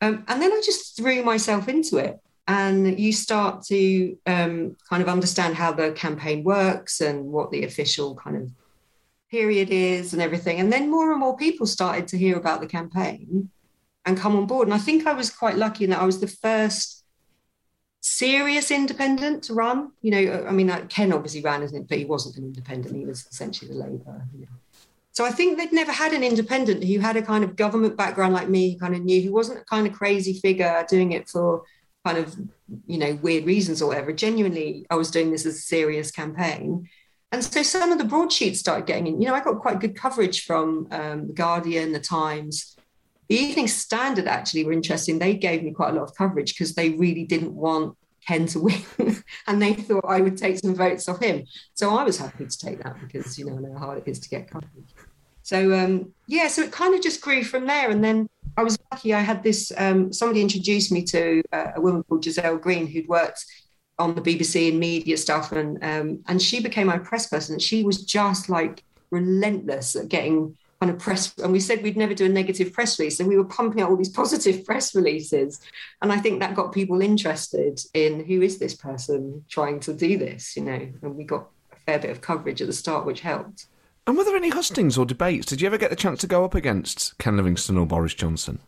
[0.00, 2.18] Um, and then I just threw myself into it.
[2.48, 7.62] And you start to um, kind of understand how the campaign works and what the
[7.62, 8.50] official kind of
[9.30, 10.58] period is and everything.
[10.58, 13.50] And then more and more people started to hear about the campaign
[14.06, 14.68] and come on board.
[14.68, 17.04] And I think I was quite lucky in that I was the first
[18.00, 19.92] serious independent to run.
[20.02, 21.88] You know, I mean, Ken obviously ran, isn't it?
[21.88, 22.96] But he wasn't an independent.
[22.96, 24.26] He was essentially the Labour.
[24.34, 24.46] You know.
[25.12, 28.32] So I think they'd never had an independent who had a kind of government background
[28.32, 31.28] like me, who kind of knew, who wasn't a kind of crazy figure doing it
[31.28, 31.64] for
[32.06, 32.34] kind of,
[32.86, 34.12] you know, weird reasons or whatever.
[34.12, 36.88] Genuinely, I was doing this as a serious campaign.
[37.32, 39.20] And so some of the broadsheets started getting in.
[39.20, 42.76] You know, I got quite good coverage from um, The Guardian, The Times.
[43.30, 45.20] The Evening Standard actually were interesting.
[45.20, 48.58] They gave me quite a lot of coverage because they really didn't want Ken to
[48.58, 48.82] win.
[49.46, 51.44] and they thought I would take some votes off him.
[51.74, 54.10] So I was happy to take that because, you know, I know how hard it
[54.10, 54.94] is to get coverage.
[55.44, 57.92] So um, yeah, so it kind of just grew from there.
[57.92, 59.14] And then I was lucky.
[59.14, 59.72] I had this.
[59.76, 63.44] Um, somebody introduced me to uh, a woman called Giselle Green who'd worked
[64.00, 67.54] on the BBC and media stuff, and um, and she became my press person.
[67.54, 71.34] And She was just like relentless at getting kind of press.
[71.38, 73.90] And we said we'd never do a negative press release, and we were pumping out
[73.90, 75.60] all these positive press releases.
[76.02, 80.16] And I think that got people interested in who is this person trying to do
[80.16, 80.88] this, you know.
[81.02, 83.66] And we got a fair bit of coverage at the start, which helped.
[84.06, 85.46] And were there any hustings or debates?
[85.46, 88.58] Did you ever get the chance to go up against Ken Livingstone or Boris Johnson?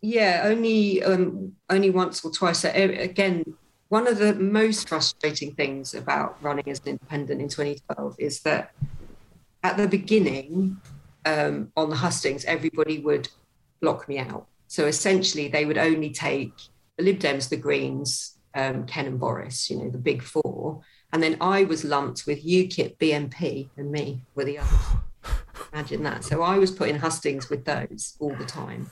[0.00, 2.64] Yeah, only um, only once or twice.
[2.64, 3.44] Again,
[3.88, 8.72] one of the most frustrating things about running as an independent in 2012 is that
[9.62, 10.80] at the beginning
[11.26, 13.28] um, on the hustings, everybody would
[13.82, 14.46] block me out.
[14.68, 16.52] So essentially, they would only take
[16.96, 20.80] the Lib Dems, the Greens, um, Ken and Boris, you know, the big four,
[21.12, 24.80] and then I was lumped with UKIP, BNP, and me were the others.
[25.72, 26.24] Imagine that.
[26.24, 28.90] So I was put in hustings with those all the time.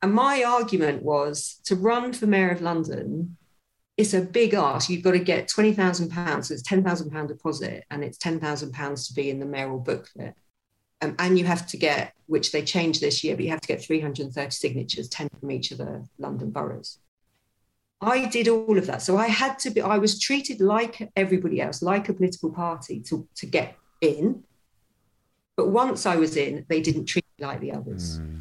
[0.00, 3.36] And my argument was to run for Mayor of London,
[3.96, 4.88] it's a big ask.
[4.88, 9.38] You've got to get £20,000, so it's £10,000 deposit, and it's £10,000 to be in
[9.38, 10.34] the mayoral booklet.
[11.02, 13.68] Um, and you have to get, which they changed this year, but you have to
[13.68, 16.98] get 330 signatures, 10 from each of the London boroughs.
[18.00, 19.02] I did all of that.
[19.02, 23.00] So I had to be, I was treated like everybody else, like a political party
[23.00, 24.44] to, to get in.
[25.56, 28.18] But once I was in, they didn't treat me like the others.
[28.18, 28.40] Mm.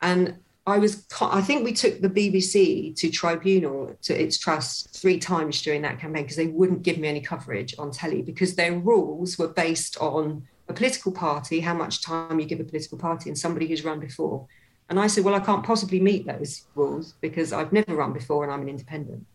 [0.00, 5.18] And I was, I think we took the BBC to tribunal to its trust three
[5.18, 8.74] times during that campaign because they wouldn't give me any coverage on telly because their
[8.78, 13.30] rules were based on a political party, how much time you give a political party,
[13.30, 14.46] and somebody who's run before.
[14.88, 18.44] And I said, Well, I can't possibly meet those rules because I've never run before
[18.44, 19.26] and I'm an independent.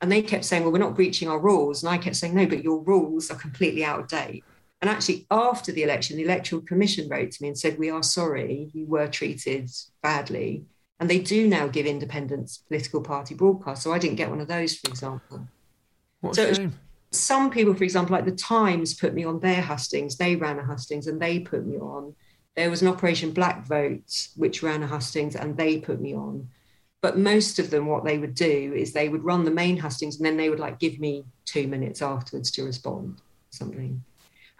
[0.00, 1.82] And they kept saying, Well, we're not breaching our rules.
[1.82, 4.44] And I kept saying, No, but your rules are completely out of date.
[4.80, 8.02] And actually, after the election, the Electoral Commission wrote to me and said, We are
[8.02, 9.70] sorry, you were treated
[10.02, 10.64] badly.
[11.00, 13.82] And they do now give independents political party broadcasts.
[13.82, 15.48] So I didn't get one of those, for example.
[16.20, 16.78] What So shame.
[17.14, 20.16] Some people, for example, like the Times put me on their hustings.
[20.16, 22.14] They ran a hustings and they put me on.
[22.56, 26.48] There was an Operation Black Vote, which ran a hustings and they put me on.
[27.00, 30.16] But most of them, what they would do is they would run the main hustings
[30.16, 34.02] and then they would like give me two minutes afterwards to respond something.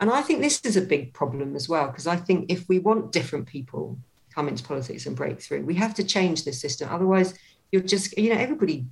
[0.00, 2.78] And I think this is a big problem as well, because I think if we
[2.80, 3.96] want different people
[4.34, 6.88] come into politics and break through, we have to change this system.
[6.90, 7.34] Otherwise,
[7.70, 8.84] you're just, you know, everybody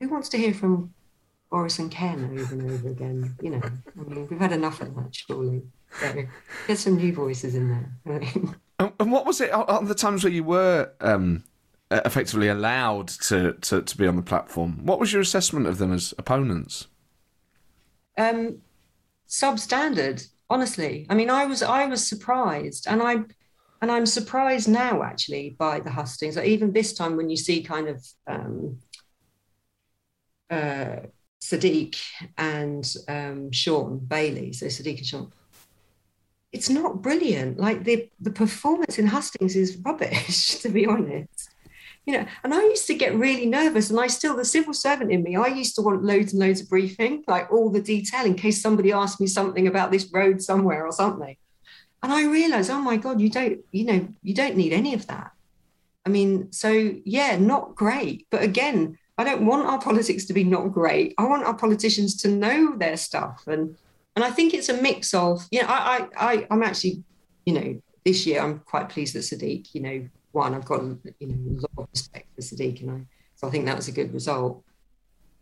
[0.00, 0.92] who wants to hear from
[1.50, 4.94] Boris and Ken over and over again, you know, I mean, we've had enough of
[4.96, 5.62] that, surely.
[6.00, 6.24] So
[6.66, 7.68] get some new voices in
[8.04, 8.20] there.
[8.78, 11.42] And and what was it on- the times where you were um,
[11.90, 14.84] effectively allowed to, to, to be on the platform?
[14.84, 16.86] What was your assessment of them as opponents?
[18.18, 18.58] um,
[19.28, 23.12] substandard honestly i mean i was i was surprised and i
[23.82, 27.62] and i'm surprised now actually by the hustings like even this time when you see
[27.62, 28.78] kind of um
[30.50, 30.96] uh
[31.40, 31.96] sadiq
[32.36, 35.32] and um shaun bailey so sadiq and shaun
[36.52, 41.50] it's not brilliant like the the performance in hustings is rubbish to be honest
[42.08, 45.12] you know, and I used to get really nervous, and I still, the civil servant
[45.12, 48.24] in me, I used to want loads and loads of briefing, like all the detail
[48.24, 51.36] in case somebody asked me something about this road somewhere or something.
[52.02, 55.06] And I realized, oh my God, you don't, you know, you don't need any of
[55.08, 55.32] that.
[56.06, 56.70] I mean, so
[57.04, 58.26] yeah, not great.
[58.30, 61.14] But again, I don't want our politics to be not great.
[61.18, 63.44] I want our politicians to know their stuff.
[63.48, 63.76] And
[64.14, 67.02] and I think it's a mix of, you know, I I, I I'm actually,
[67.44, 71.26] you know, this year I'm quite pleased that Sadiq, you know, one, I've got you
[71.26, 73.92] know a lot of respect for Sadiq, and I so I think that was a
[73.92, 74.62] good result.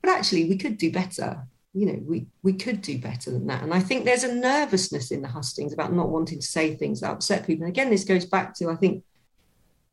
[0.03, 1.47] But actually, we could do better.
[1.75, 3.62] You know, we we could do better than that.
[3.62, 7.01] And I think there's a nervousness in the hustings about not wanting to say things
[7.01, 7.65] that upset people.
[7.65, 9.05] And again, this goes back to I think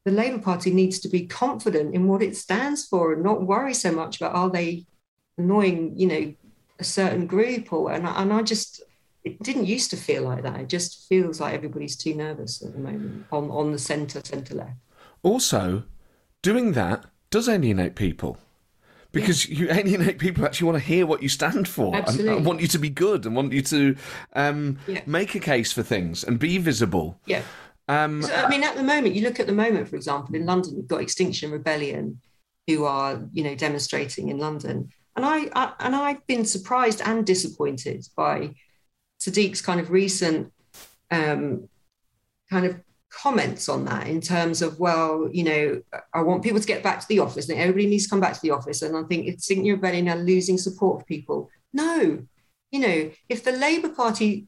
[0.06, 3.74] the Labour Party needs to be confident in what it stands for and not worry
[3.74, 4.86] so much about are they
[5.38, 6.34] annoying, you know,
[6.80, 8.82] a certain group or and I, and I just
[9.24, 10.60] it didn't used to feel like that.
[10.60, 14.56] It just feels like everybody's too nervous at the moment on on the centre centre
[14.56, 14.78] left.
[15.22, 15.84] Also,
[16.42, 18.38] doing that does alienate people.
[19.14, 22.46] Because you alienate people who actually want to hear what you stand for and, and
[22.46, 23.96] want you to be good and want you to
[24.34, 25.02] um, Yeah.
[25.06, 27.20] make a case for things and be visible.
[27.28, 27.44] Yeah.
[27.88, 30.46] Um, So, I mean, at the moment, you look at the moment, for example, in
[30.46, 32.20] London, you've got Extinction Rebellion,
[32.68, 37.26] who are, you know, demonstrating in London, and I, I and I've been surprised and
[37.26, 38.56] disappointed by
[39.20, 40.52] Sadiq's kind of recent,
[41.12, 41.68] um,
[42.50, 45.82] kind of comments on that in terms of, well, you know,
[46.14, 48.34] I want people to get back to the office, and everybody needs to come back
[48.34, 51.50] to the office, and I think Extinction Rebellion are losing support of people.
[51.74, 52.24] No,
[52.72, 54.48] you know, if the Labour Party,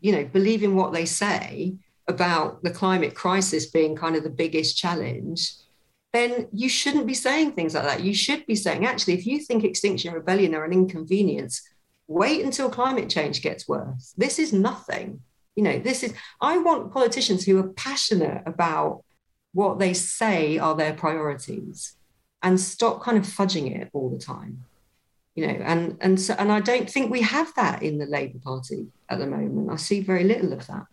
[0.00, 1.74] you know, believe in what they say
[2.08, 5.54] about the climate crisis being kind of the biggest challenge,
[6.12, 8.02] then you shouldn't be saying things like that.
[8.02, 11.62] You should be saying, actually, if you think Extinction Rebellion are an inconvenience,
[12.06, 14.12] wait until climate change gets worse.
[14.16, 15.20] This is nothing.
[15.56, 19.04] You know, this is, I want politicians who are passionate about
[19.52, 21.96] what they say are their priorities
[22.42, 24.64] and stop kind of fudging it all the time.
[25.34, 28.38] You know, and and so and I don't think we have that in the Labour
[28.44, 29.70] Party at the moment.
[29.70, 30.84] I see very little of that.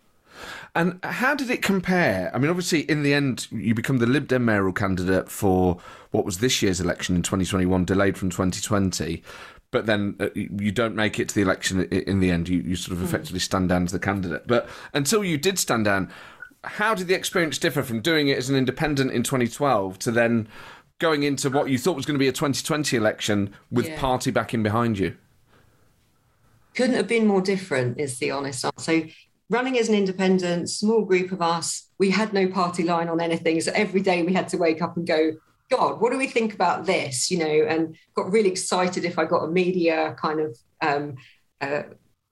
[0.75, 2.31] And how did it compare?
[2.33, 5.79] I mean, obviously, in the end, you become the Lib Dem mayoral candidate for
[6.11, 9.23] what was this year's election in 2021, delayed from 2020.
[9.71, 12.49] But then uh, you don't make it to the election in the end.
[12.49, 14.47] You, you sort of effectively stand down as the candidate.
[14.47, 16.11] But until you did stand down,
[16.63, 20.47] how did the experience differ from doing it as an independent in 2012 to then
[20.97, 23.99] going into what you thought was going to be a 2020 election with Yeah.
[23.99, 25.15] party backing behind you?
[26.75, 29.03] couldn't have been more different is the honest answer so
[29.49, 33.59] running as an independent small group of us we had no party line on anything.
[33.59, 35.33] So every day we had to wake up and go
[35.69, 37.29] god what do we think about this?
[37.29, 41.15] You know and got really excited if i got a media kind of um,
[41.61, 41.83] uh,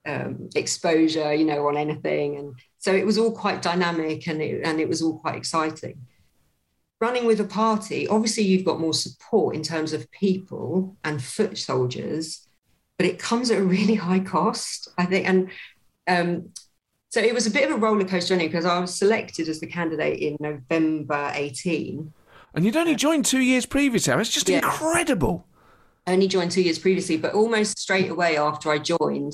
[0.05, 2.37] um, exposure you know on anything.
[2.37, 6.05] And so it was all quite dynamic and it, and it was all quite exciting.
[6.99, 11.57] Running with a party obviously you've got more support in terms of people and foot
[11.57, 12.47] soldiers
[12.97, 15.27] but it comes at a really high cost, I think.
[15.27, 15.49] And
[16.07, 16.49] um,
[17.17, 19.59] so it was a bit of a roller coaster journey because I was selected as
[19.59, 22.13] the candidate in November 18.
[22.53, 24.13] And you'd only joined two years previously.
[24.13, 24.57] It's just Yeah.
[24.57, 25.43] incredible.
[26.05, 29.33] I only joined two years previously, but almost straight away after I joined,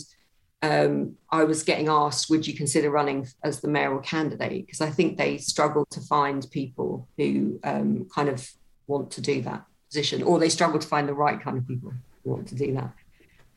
[0.62, 4.66] um, I was getting asked, would you consider running as the mayoral candidate?
[4.66, 8.50] Because I think they struggle to find people who um, kind of
[8.88, 11.92] want to do that position, or they struggle to find the right kind of people
[12.24, 12.94] who want to do that.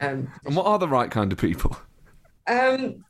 [0.01, 1.77] Um, And what are the right kind of people?
[2.49, 3.05] Um,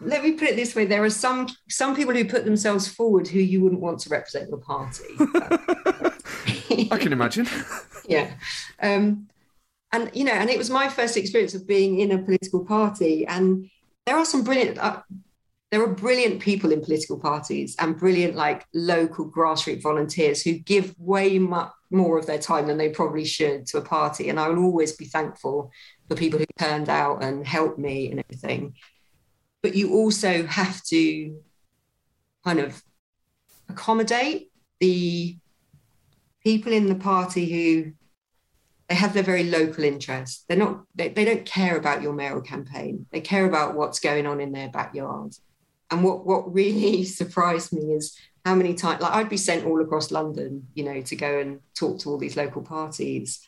[0.00, 3.28] let me put it this way there are some some people who put themselves forward
[3.28, 5.04] who you wouldn't want to represent your party.
[6.90, 7.46] I can imagine.
[8.08, 8.34] Yeah.
[8.80, 9.26] Um,
[9.90, 13.26] and you know and it was my first experience of being in a political party
[13.26, 13.68] and
[14.04, 15.02] there are some brilliant uh,
[15.72, 20.94] there are brilliant people in political parties and brilliant like local grassroots volunteers who give
[20.98, 24.48] way much more of their time than they probably should to a party and i
[24.48, 25.70] will always be thankful
[26.08, 28.74] for people who turned out and helped me and everything
[29.66, 31.40] but you also have to
[32.44, 32.84] kind of
[33.68, 35.36] accommodate the
[36.40, 37.92] people in the party who
[38.88, 40.44] they have their very local interests.
[40.46, 43.06] They're not they, they don't care about your mayoral campaign.
[43.10, 45.34] They care about what's going on in their backyard.
[45.90, 49.82] And what what really surprised me is how many times like I'd be sent all
[49.82, 53.44] across London, you know, to go and talk to all these local parties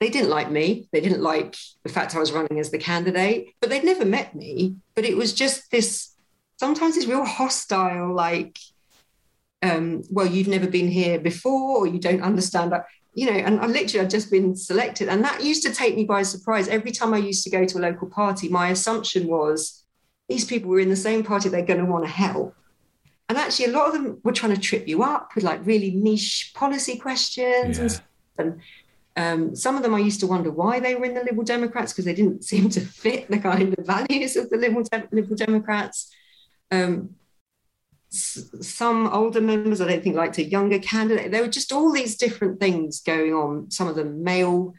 [0.00, 0.88] they didn't like me.
[0.92, 4.34] They didn't like the fact I was running as the candidate, but they'd never met
[4.34, 4.76] me.
[4.94, 6.14] But it was just this
[6.56, 8.58] sometimes this real hostile, like,
[9.62, 13.38] um, well, you've never been here before, or you don't understand that, you know.
[13.38, 16.68] And I literally had just been selected, and that used to take me by surprise.
[16.68, 19.84] Every time I used to go to a local party, my assumption was
[20.28, 22.54] these people were in the same party, they're going to want to help.
[23.28, 25.90] And actually, a lot of them were trying to trip you up with like really
[25.92, 27.84] niche policy questions yeah.
[27.84, 28.60] and, and
[29.16, 31.92] um, some of them I used to wonder why they were in the Liberal Democrats
[31.92, 36.10] because they didn't seem to fit the kind of values of the Liberal, Liberal Democrats.
[36.70, 37.16] Um,
[38.10, 41.32] some older members, I don't think, liked a younger candidate.
[41.32, 43.70] There were just all these different things going on.
[43.70, 44.74] Some of them male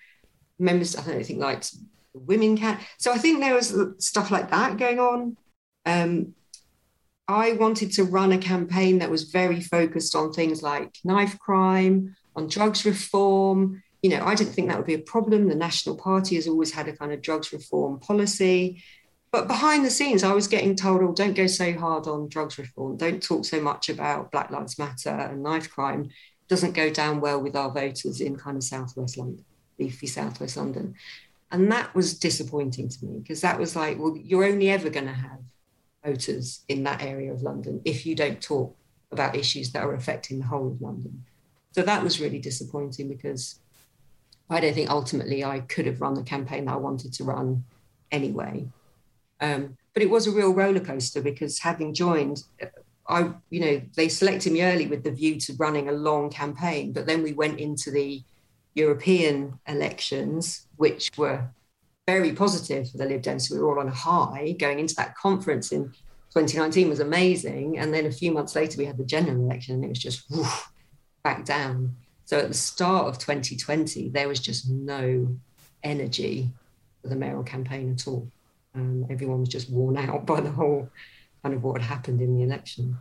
[0.58, 1.76] members, I don't think, liked
[2.14, 2.80] women can.
[2.98, 5.38] So I think there was stuff like that going on.
[5.86, 6.34] Um,
[7.28, 12.16] I wanted to run a campaign that was very focused on things like knife crime,
[12.36, 15.48] on drugs reform, you know, I didn't think that would be a problem.
[15.48, 18.84] The National Party has always had a kind of drugs reform policy.
[19.32, 22.58] But behind the scenes, I was getting told, oh, don't go so hard on drugs
[22.58, 22.98] reform.
[22.98, 26.04] Don't talk so much about Black Lives Matter and knife crime.
[26.04, 29.44] It doesn't go down well with our voters in kind of Southwest London,
[29.78, 30.96] leafy Southwest London.
[31.52, 35.08] And that was disappointing to me because that was like, well, you're only ever going
[35.08, 35.40] to have
[36.06, 38.76] voters in that area of London if you don't talk
[39.12, 41.24] about issues that are affecting the whole of London.
[41.72, 43.60] So that was really disappointing because
[44.50, 47.64] I don't think ultimately I could have run the campaign that I wanted to run
[48.12, 48.68] anyway.
[49.42, 52.44] Um, but it was a real roller coaster because having joined,
[53.08, 56.94] I, you know, they selected me early with the view to running a long campaign.
[56.94, 58.24] But then we went into the
[58.76, 61.50] European elections, which were
[62.08, 63.50] very positive for the Lib Dems.
[63.50, 65.92] We were all on a high going into that conference in
[66.36, 67.78] 2019 was amazing.
[67.80, 70.30] And then a few months later, we had the general election and it was just
[71.24, 71.96] back down.
[72.26, 75.38] So at the start of 2020, there was just no
[75.84, 76.50] energy
[77.02, 78.28] for the mayoral campaign at all.
[78.74, 80.90] Um, everyone was just worn out by the whole
[81.44, 82.98] kind of what had happened in the election.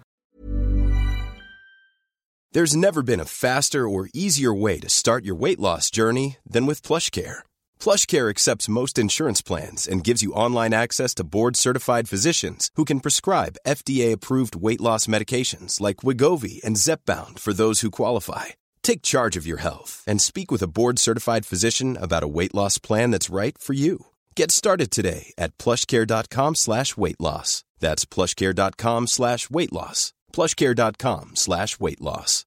[2.52, 6.66] There's never been a faster or easier way to start your weight loss journey than
[6.66, 7.38] with PlushCare.
[7.80, 13.00] PlushCare accepts most insurance plans and gives you online access to board-certified physicians who can
[13.00, 18.50] prescribe FDA-approved weight loss medications like Wegovy and Zepbound for those who qualify
[18.84, 22.54] Take charge of your health and speak with a board certified physician about a weight
[22.54, 24.06] loss plan that's right for you.
[24.36, 27.64] Get started today at plushcare.com slash weight loss.
[27.80, 30.12] That's plushcare.com slash weight loss.
[30.34, 32.44] Plushcare.com slash weight loss.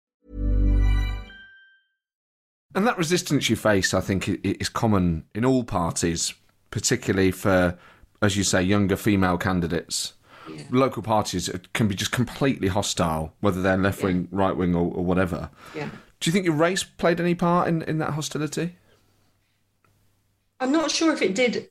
[2.76, 6.36] And that resistance you face, I think, is common in all parties,
[6.69, 7.76] particularly for,
[8.21, 10.13] as you say, younger female candidates.
[10.54, 10.63] Yeah.
[10.69, 14.38] Local parties can be just completely hostile, whether they're left wing, yeah.
[14.39, 15.50] right wing, or, or whatever.
[15.73, 15.89] Yeah.
[16.19, 18.75] Do you think your race played any part in, in that hostility?
[20.60, 21.69] I'm not sure if it did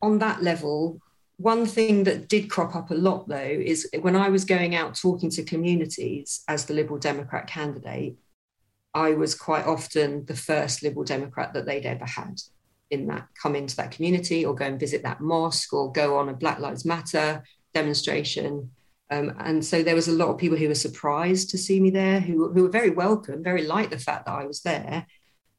[0.00, 1.00] on that level.
[1.38, 4.94] One thing that did crop up a lot, though, is when I was going out
[4.94, 8.16] talking to communities as the Liberal Democrat candidate,
[8.94, 12.40] I was quite often the first Liberal Democrat that they'd ever had
[12.90, 16.28] in that come into that community or go and visit that mosque or go on
[16.28, 17.42] a Black Lives Matter
[17.74, 18.70] demonstration.
[19.10, 21.90] Um, and so there was a lot of people who were surprised to see me
[21.90, 25.06] there, who, who were very welcome, very liked the fact that I was there.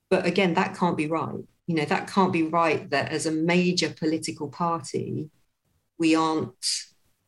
[0.09, 1.43] But again, that can't be right.
[1.65, 5.29] You know, that can't be right that as a major political party,
[5.97, 6.53] we aren't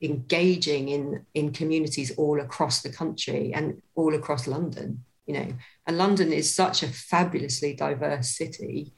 [0.01, 5.47] engaging in, in communities all across the country and all across London, you know.
[5.88, 8.93] And London is such a fabulously diverse city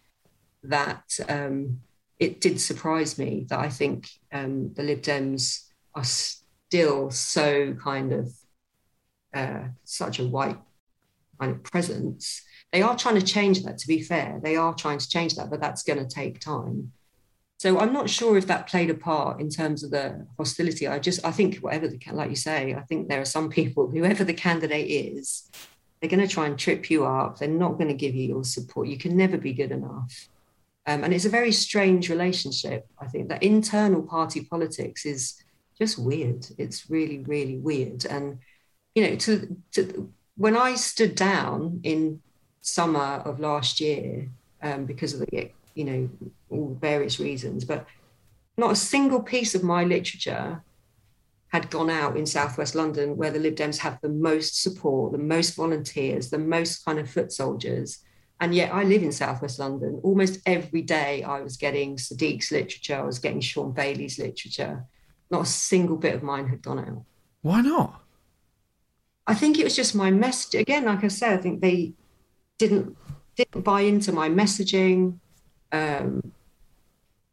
[0.63, 1.82] that um,
[2.19, 6.03] it did surprise me that I think um, the Lib Dems are
[6.72, 8.34] still so kind of
[9.34, 10.57] uh, such a white
[11.38, 12.43] kind of presence.
[12.72, 14.39] They are trying to change that, to be fair.
[14.41, 16.93] They are trying to change that, but that's going to take time.
[17.57, 20.88] So I'm not sure if that played a part in terms of the hostility.
[20.88, 23.88] I just, I think whatever the, like you say, I think there are some people,
[23.93, 25.51] whoever the candidate is,
[25.99, 27.38] they're going to try and trip you up.
[27.38, 28.88] They're not going to give you your support.
[28.88, 30.30] You can never be good enough.
[30.88, 32.88] Um, and it's a very strange relationship.
[32.97, 35.36] I think that internal party politics is
[35.82, 36.45] just weird.
[36.59, 38.05] It's really, really weird.
[38.05, 38.38] And,
[38.93, 42.21] you know, to, to when I stood down in
[42.61, 44.29] summer of last year
[44.61, 46.09] um, because of the, you know,
[46.51, 47.88] all various reasons, but
[48.57, 50.61] not a single piece of my literature
[51.47, 55.17] had gone out in southwest London, where the Lib Dems have the most support, the
[55.17, 57.99] most volunteers, the most kind of foot soldiers.
[58.39, 59.99] And yet I live in southwest London.
[60.03, 64.86] Almost every day I was getting Sadiq's literature, I was getting Shaun Bailey's literature.
[65.32, 67.05] Not a single bit of mine had gone out.
[67.41, 68.01] Why not?
[69.25, 70.59] I think it was just my message.
[70.59, 71.93] Again, like I said, I think they
[72.59, 72.97] didn't
[73.36, 75.19] didn't buy into my messaging.
[75.71, 76.34] Um,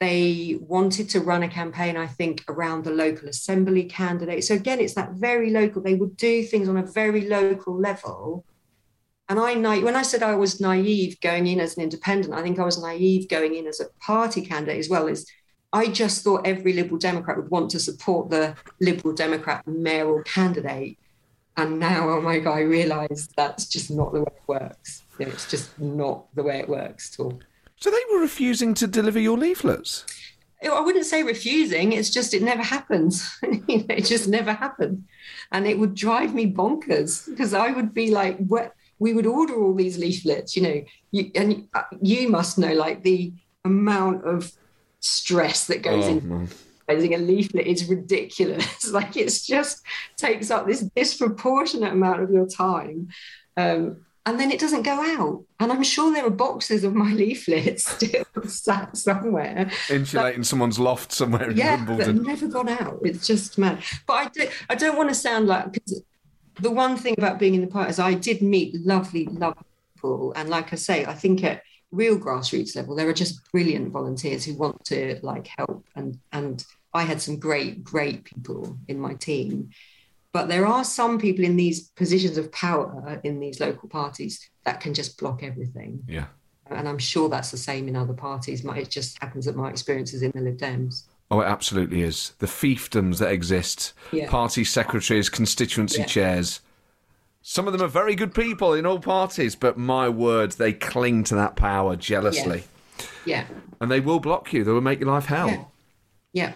[0.00, 4.44] they wanted to run a campaign, I think, around the local assembly candidate.
[4.44, 5.82] So again, it's that very local.
[5.82, 8.44] They would do things on a very local level.
[9.28, 12.58] And I, when I said I was naive going in as an independent, I think
[12.58, 15.08] I was naive going in as a party candidate as well.
[15.08, 15.26] Is
[15.72, 20.98] I just thought every Liberal Democrat would want to support the Liberal Democrat mayoral candidate.
[21.56, 25.02] And now, oh my God, I realise that's just not the way it works.
[25.18, 27.40] You know, it's just not the way it works at all.
[27.76, 30.06] So they were refusing to deliver your leaflets.
[30.62, 31.92] I wouldn't say refusing.
[31.92, 33.38] It's just it never happens.
[33.42, 35.04] it just never happened,
[35.52, 39.54] and it would drive me bonkers because I would be like, "What?" We would order
[39.54, 43.32] all these leaflets, you know, you, and uh, you must know like the
[43.64, 44.50] amount of
[45.00, 46.48] stress that goes oh, into
[46.88, 48.88] a leaflet is ridiculous.
[48.92, 49.82] like it's just
[50.16, 53.08] takes up this disproportionate amount of your time.
[53.56, 55.44] Um, and then it doesn't go out.
[55.58, 59.70] And I'm sure there are boxes of my leaflets still sat somewhere.
[59.88, 62.16] Insulating someone's loft somewhere yeah, in Wimbledon.
[62.16, 62.98] Yeah, never gone out.
[63.04, 63.82] It's just mad.
[64.06, 66.02] But I, do, I don't want to sound like, because
[66.60, 70.32] the one thing about being in the party is I did meet lovely, lovely people.
[70.36, 74.44] And like I say, I think at real grassroots level, there are just brilliant volunteers
[74.44, 75.86] who want to like help.
[75.96, 79.70] And, and I had some great, great people in my team.
[80.32, 84.80] But there are some people in these positions of power in these local parties that
[84.80, 86.04] can just block everything.
[86.06, 86.26] Yeah.
[86.70, 88.62] And I'm sure that's the same in other parties.
[88.62, 91.04] It just happens that my experiences in the Lib Dems.
[91.30, 92.32] Oh, it absolutely is.
[92.38, 94.28] The fiefdoms that exist, yeah.
[94.30, 96.06] party secretaries, constituency yeah.
[96.06, 96.60] chairs.
[97.50, 101.24] Some of them are very good people in all parties, but my word, they cling
[101.24, 102.64] to that power jealously.
[103.24, 103.46] Yeah.
[103.48, 103.56] yeah.
[103.80, 104.64] And they will block you.
[104.64, 105.48] They will make your life hell.
[105.48, 105.64] Yeah.
[106.34, 106.52] yeah.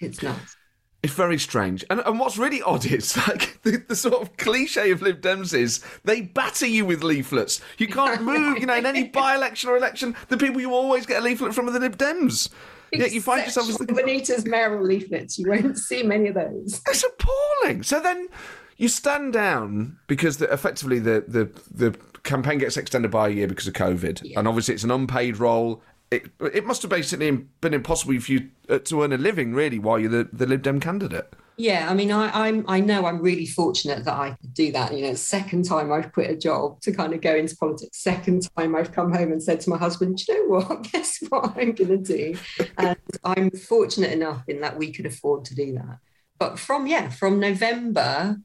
[0.00, 0.56] It's nuts.
[1.04, 1.84] It's very strange.
[1.90, 5.54] And, and what's really odd is like the, the, sort of cliche of Lib Dems
[5.54, 7.60] is they batter you with leaflets.
[7.78, 11.06] You can't move, you know, in any by election or election, the people you always
[11.06, 12.48] get a leaflet from are the Lib Dems.
[12.92, 15.38] Yeah, you find yourself as the Benita's mayoral leaflets.
[15.38, 16.82] You won't see many of those.
[16.88, 17.84] It's appalling.
[17.84, 18.28] So then
[18.76, 23.46] you stand down because the, effectively the, the the campaign gets extended by a year
[23.46, 24.38] because of COVID, yeah.
[24.38, 28.50] and obviously it's an unpaid role it, it must have basically been impossible for you
[28.68, 31.32] uh, to earn a living, really, while you're the, the Lib Dem candidate.
[31.56, 34.94] Yeah, I mean, I, I'm I know I'm really fortunate that I could do that.
[34.94, 37.98] You know, second time I've quit a job to kind of go into politics.
[37.98, 40.82] Second time I've come home and said to my husband, you know what?
[40.92, 42.36] Guess what I'm going to do?
[42.78, 45.98] And I'm fortunate enough in that we could afford to do that.
[46.38, 48.38] But from yeah, from November,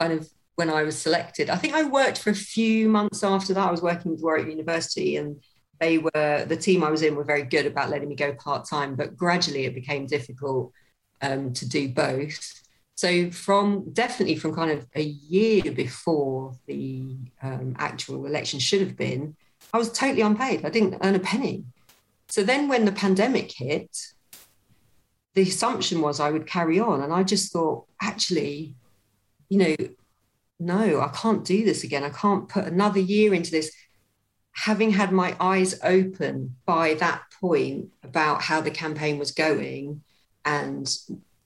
[0.00, 3.54] kind of when I was selected, I think I worked for a few months after
[3.54, 3.68] that.
[3.68, 5.40] I was working with Warwick University and
[5.80, 8.68] they were the team I was in were very good about letting me go part
[8.68, 10.72] time, but gradually it became difficult
[11.22, 12.62] um, to do both.
[12.96, 18.96] So from definitely from kind of a year before the um, actual election should have
[18.96, 19.36] been,
[19.72, 20.64] I was totally unpaid.
[20.64, 21.64] I didn't earn a penny.
[22.28, 23.96] So then when the pandemic hit,
[25.34, 28.74] the assumption was I would carry on, and I just thought actually,
[29.48, 29.76] you know,
[30.60, 32.04] no, I can't do this again.
[32.04, 33.72] I can't put another year into this.
[34.52, 40.02] Having had my eyes open by that point about how the campaign was going
[40.44, 40.96] and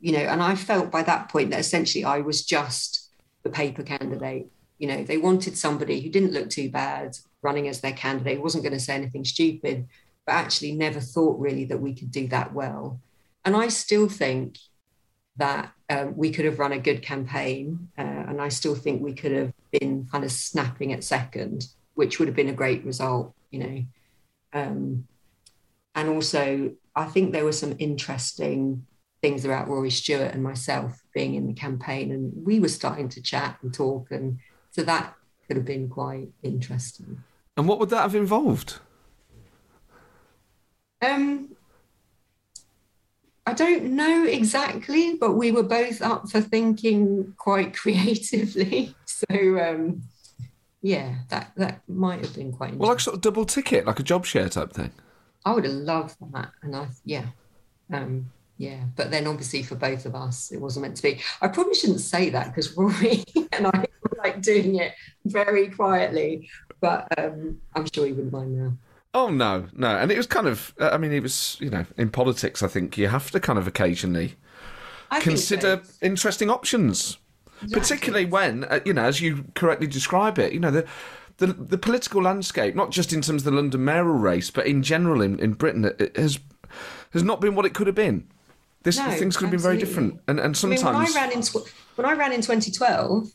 [0.00, 3.10] you know and i felt by that point that essentially i was just
[3.42, 4.50] the paper candidate.
[4.78, 8.64] You know they wanted somebody who didn't look too bad running as their candidate wasn't
[8.64, 9.88] going to say anything stupid
[10.26, 13.00] but actually never thought really that we could do that well.
[13.44, 14.58] And i still think
[15.42, 19.14] that um, we could have run a good campaign uh, and i still think we
[19.20, 21.58] could have been kind of snapping at second
[21.94, 23.84] which would have been a great result, you know.
[24.52, 25.06] Um,
[25.94, 28.86] and also, I think there were some interesting
[29.20, 33.22] things about Rory Stewart and myself being in the campaign, and we were starting to
[33.22, 34.38] chat and talk, and
[34.70, 35.14] so that
[35.46, 37.22] could have been quite interesting.
[37.56, 38.78] And what would that have involved?
[41.02, 41.51] Um,
[43.44, 48.94] I don't know exactly, but we were both up for thinking quite creatively.
[49.04, 50.02] So um,
[50.80, 52.74] yeah, that that might have been quite.
[52.74, 54.92] Well, like sort of double ticket, like a job share type thing.
[55.44, 57.26] I would have loved that, and I yeah,
[57.92, 58.84] um, yeah.
[58.94, 61.20] But then obviously for both of us, it wasn't meant to be.
[61.40, 66.48] I probably shouldn't say that because Rory and I were like doing it very quietly,
[66.80, 68.72] but um, I'm sure he wouldn't mind now.
[69.14, 70.74] Oh no, no, and it was kind of.
[70.80, 72.62] I mean, it was you know in politics.
[72.62, 74.36] I think you have to kind of occasionally
[75.10, 75.92] I consider so.
[76.00, 77.18] interesting options,
[77.62, 77.80] Exactly.
[77.80, 80.86] particularly when uh, you know, as you correctly describe it, you know the.
[81.38, 84.82] The, the political landscape, not just in terms of the London mayoral race, but in
[84.82, 86.38] general in, in Britain, it, it has
[87.14, 88.28] has not been what it could have been.
[88.82, 91.10] This No, things could have been very different, and and I mean, sometimes when I
[91.14, 93.32] ran in tw- when I ran in 2012,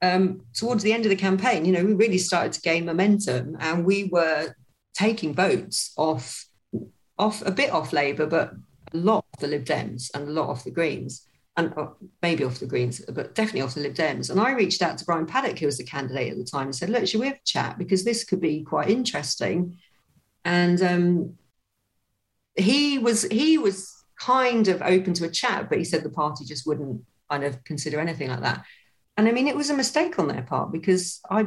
[0.00, 3.56] um, towards the end of the campaign, you know, we really started to gain momentum,
[3.60, 4.54] and we were
[4.94, 6.46] taking votes off
[7.18, 8.52] off a bit off Labour, but
[8.92, 11.26] a lot of the Lib Dems and a lot of the Greens,
[11.56, 11.88] and uh,
[12.22, 14.30] maybe off the Greens, but definitely off the Lib Dems.
[14.30, 16.74] And I reached out to Brian Paddick, who was the candidate at the time, and
[16.74, 19.78] said, "Look, should we have a chat because this could be quite interesting?"
[20.44, 21.34] And um,
[22.56, 26.44] he was he was kind of open to a chat, but he said the party
[26.44, 28.64] just wouldn't kind of consider anything like that.
[29.16, 31.46] And I mean, it was a mistake on their part because I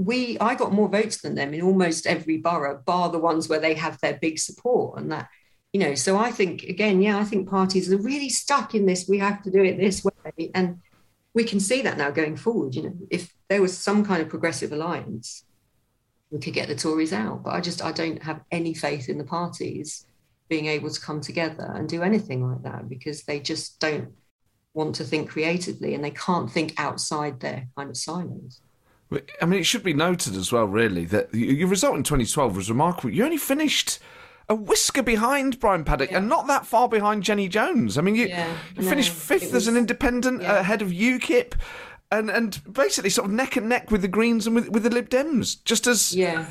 [0.00, 3.60] we I got more votes than them in almost every borough, bar the ones where
[3.60, 5.28] they have their big support and that.
[5.72, 9.06] You know, so I think again, yeah, I think parties are really stuck in this.
[9.08, 10.80] We have to do it this way, and
[11.34, 12.74] we can see that now going forward.
[12.74, 15.44] You know, if there was some kind of progressive alliance,
[16.30, 17.44] we could get the Tories out.
[17.44, 20.06] But I just I don't have any faith in the parties
[20.48, 24.12] being able to come together and do anything like that because they just don't
[24.74, 28.60] want to think creatively and they can't think outside their kind of silos.
[29.42, 32.70] I mean, it should be noted as well, really, that your result in 2012 was
[32.70, 33.10] remarkable.
[33.10, 33.98] You only finished
[34.48, 37.96] a whisker behind Brian Paddick and not that far behind Jenny Jones.
[37.98, 40.58] I mean, you, Yeah, you finished fifth it as an independent yeah.
[40.60, 41.54] ahead of UKIP.
[42.12, 44.90] And, and basically sort of neck and neck with the Greens and with, with the
[44.90, 46.46] Lib Dems, just as Yeah.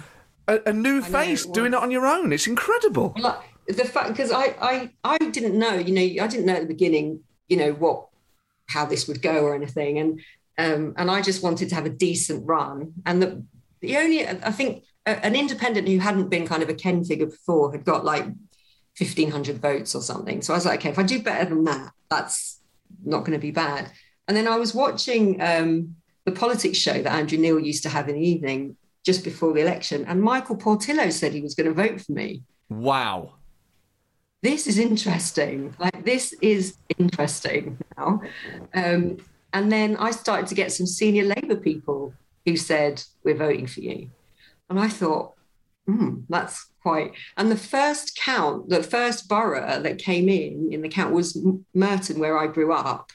[0.47, 2.31] a, a new know, face it doing it on your own.
[2.31, 3.13] It's incredible.
[3.17, 6.61] like the fact because I, I I didn't know you know I didn't know at
[6.61, 8.07] the beginning you know what
[8.67, 10.21] how this would go or anything and
[10.59, 13.29] um and I just wanted to have a decent run and the
[13.81, 17.27] the only I think a- an independent who hadn't been kind of a Ken figure
[17.27, 18.25] before had got like
[18.97, 21.91] 1500 votes or something so I was like okay if I do better than that
[22.09, 22.59] that's
[23.05, 23.91] not going to be bad
[24.27, 25.95] and then I was watching um
[26.25, 29.61] the politics show that Andrew Neil used to have in the evening just before the
[29.61, 33.35] election and Michael Portillo said he was going to vote for me Wow.
[34.43, 35.73] this is interesting.
[35.79, 38.21] Like this is interesting now.
[38.73, 39.17] Um,
[39.53, 42.13] and then I started to get some senior Labour people
[42.45, 44.09] who said, "We're voting for you,"
[44.69, 45.33] and I thought,
[45.89, 47.13] hmm, that's quite.
[47.37, 51.37] And the first count, the first borough that came in in the count was
[51.73, 53.11] Merton, where I grew up,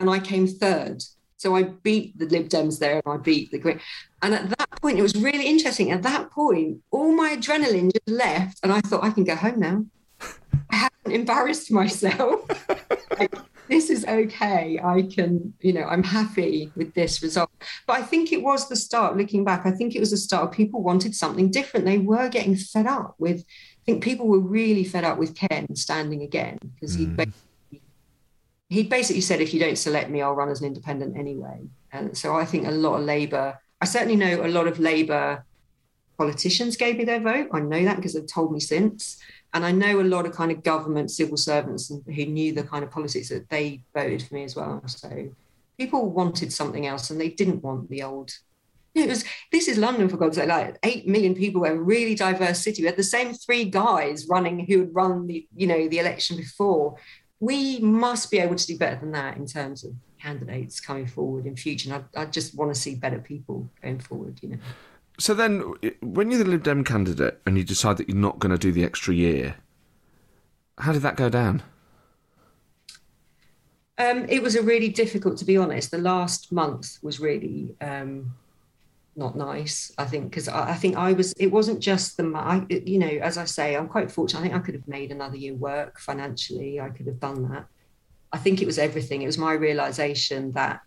[0.00, 1.02] and I came third.
[1.36, 3.80] So I beat the Lib Dems there, and I beat the Green.
[4.22, 5.90] And at that point, it was really interesting.
[5.90, 9.60] At that point, all my adrenaline just left, and I thought I can go home
[9.60, 9.84] now.
[10.70, 12.48] I haven't embarrassed myself.
[13.18, 13.34] like,
[13.68, 14.78] this is okay.
[14.82, 17.50] I can, you know, I'm happy with this result.
[17.86, 20.52] But I think it was the start, looking back, I think it was the start.
[20.52, 21.86] People wanted something different.
[21.86, 25.74] They were getting fed up with, I think people were really fed up with Ken
[25.74, 27.16] standing again because he mm.
[27.16, 27.82] basically,
[28.68, 31.60] he basically said, if you don't select me, I'll run as an independent anyway.
[31.92, 35.44] And so I think a lot of Labour, I certainly know a lot of Labour
[36.18, 37.48] politicians gave me their vote.
[37.52, 39.18] I know that because they've told me since.
[39.54, 42.82] And I know a lot of kind of government civil servants who knew the kind
[42.82, 44.82] of politics that they voted for me as well.
[44.86, 45.30] So
[45.78, 48.32] people wanted something else and they didn't want the old.
[48.94, 52.16] It was this is London for God's sake, like eight million people, we're a really
[52.16, 52.82] diverse city.
[52.82, 56.36] We had the same three guys running who had run the, you know, the election
[56.36, 56.96] before.
[57.40, 61.46] We must be able to do better than that in terms of candidates coming forward
[61.46, 61.92] in future.
[61.92, 64.58] And I, I just want to see better people going forward, you know.
[65.18, 68.50] So then, when you're the Lib Dem candidate and you decide that you're not going
[68.50, 69.56] to do the extra year,
[70.78, 71.62] how did that go down?
[73.96, 75.92] Um, it was a really difficult, to be honest.
[75.92, 78.34] The last month was really um,
[79.14, 79.92] not nice.
[79.98, 81.32] I think because I, I think I was.
[81.38, 82.32] It wasn't just the.
[82.34, 84.40] I, you know, as I say, I'm quite fortunate.
[84.40, 86.80] I think I could have made another year work financially.
[86.80, 87.66] I could have done that.
[88.32, 89.22] I think it was everything.
[89.22, 90.80] It was my realization that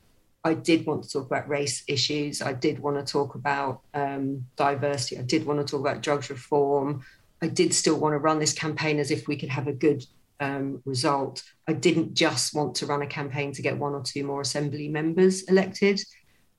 [0.44, 2.42] I did want to talk about race issues.
[2.42, 5.18] I did want to talk about um, diversity.
[5.18, 7.04] I did want to talk about drugs reform.
[7.42, 10.06] I did still want to run this campaign as if we could have a good
[10.40, 11.44] um, result.
[11.68, 14.88] I didn't just want to run a campaign to get one or two more assembly
[14.88, 16.00] members elected.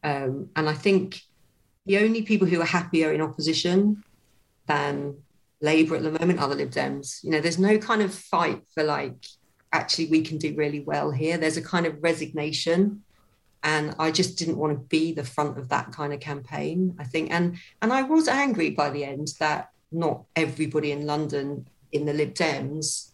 [0.03, 1.21] Um, and I think
[1.87, 4.05] the only people who are happier in opposition
[4.67, 5.17] than
[5.61, 7.25] Labour at the moment are the Lib Dems.
[7.25, 9.27] You know, there's no kind of fight for like
[9.73, 11.37] actually we can do really well here.
[11.39, 13.03] There's a kind of resignation.
[13.63, 17.05] And I just didn't want to be the front of that kind of campaign, I
[17.05, 17.31] think.
[17.31, 22.13] And and I was angry by the end that not everybody in London in the
[22.13, 23.11] Lib Dems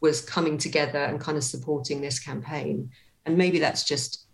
[0.00, 2.90] was coming together and kind of supporting this campaign.
[3.26, 4.28] And maybe that's just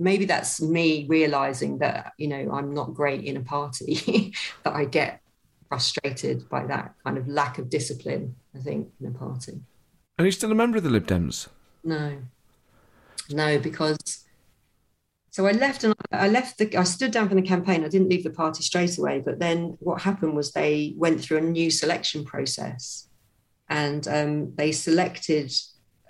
[0.00, 4.32] maybe that's me realizing that you know i'm not great in a party
[4.64, 5.20] that i get
[5.68, 9.60] frustrated by that kind of lack of discipline i think in a party
[10.18, 11.48] are you still a member of the lib dems
[11.84, 12.16] no
[13.30, 14.24] no because
[15.30, 18.08] so i left and i left the i stood down from the campaign i didn't
[18.08, 21.70] leave the party straight away but then what happened was they went through a new
[21.70, 23.08] selection process
[23.68, 25.52] and um, they selected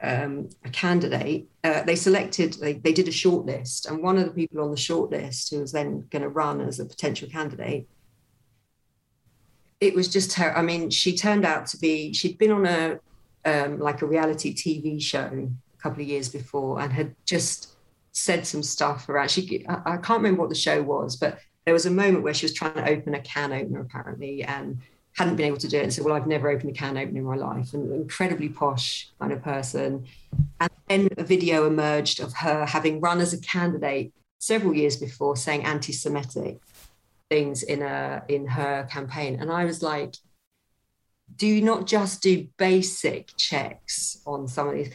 [0.02, 4.30] um, a candidate, uh, they selected, they, they did a shortlist, and one of the
[4.30, 7.86] people on the shortlist who was then going to run as a potential candidate,
[9.80, 10.56] it was just her.
[10.56, 12.98] I mean, she turned out to be, she'd been on a
[13.44, 15.48] um, like a reality TV show
[15.78, 17.76] a couple of years before and had just
[18.12, 19.30] said some stuff around.
[19.30, 22.34] She, I, I can't remember what the show was, but there was a moment where
[22.34, 24.80] she was trying to open a can opener apparently, and
[25.12, 27.18] hadn't been able to do it and said, Well, I've never opened a can opener
[27.18, 27.74] in my life.
[27.74, 30.06] An incredibly posh kind of person.
[30.60, 35.36] And then a video emerged of her having run as a candidate several years before
[35.36, 36.60] saying anti Semitic
[37.28, 39.38] things in a in her campaign.
[39.40, 40.14] And I was like,
[41.36, 44.90] do you not just do basic checks on some of these?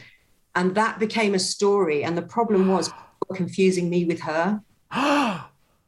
[0.54, 2.04] And that became a story.
[2.04, 2.90] And the problem was
[3.34, 4.60] confusing me with her.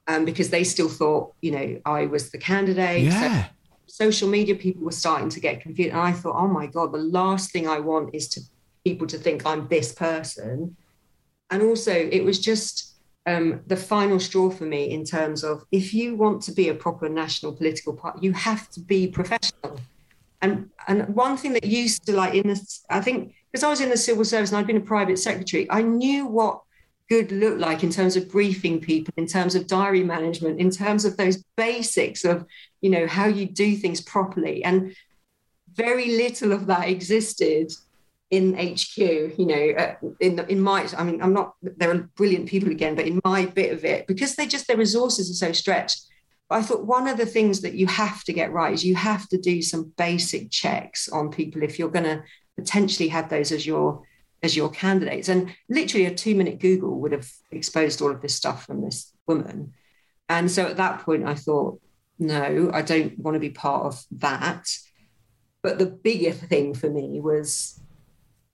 [0.09, 3.03] um, because they still thought, you know, I was the candidate.
[3.05, 3.45] Yeah.
[3.45, 3.51] So
[3.87, 5.91] social media people were starting to get confused.
[5.91, 8.41] And I thought, oh my God, the last thing I want is to
[8.85, 10.77] people to think I'm this person.
[11.51, 12.95] And also, it was just
[13.27, 16.75] um, the final straw for me in terms of if you want to be a
[16.75, 19.81] proper national political party, you have to be professional.
[20.41, 23.81] And and one thing that used to like in the I think because I was
[23.81, 26.63] in the civil service and I'd been a private secretary, I knew what
[27.09, 31.05] good look like in terms of briefing people in terms of diary management in terms
[31.05, 32.45] of those basics of
[32.81, 34.95] you know how you do things properly and
[35.75, 37.73] very little of that existed
[38.31, 41.55] in HQ, you know, uh, in in my, I mean, I'm not.
[41.63, 44.77] There are brilliant people again, but in my bit of it, because they just their
[44.77, 46.03] resources are so stretched.
[46.51, 49.29] I thought one of the things that you have to get right is you have
[49.29, 52.23] to do some basic checks on people if you're going to
[52.57, 54.03] potentially have those as your
[54.43, 55.29] as your candidates.
[55.29, 59.13] And literally a two minute Google would have exposed all of this stuff from this
[59.27, 59.75] woman.
[60.29, 61.81] And so at that point, I thought,
[62.19, 64.69] no, I don't want to be part of that.
[65.63, 67.81] But the bigger thing for me was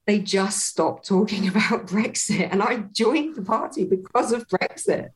[0.06, 2.48] they just stopped talking about Brexit.
[2.50, 5.10] And I joined the party because of Brexit.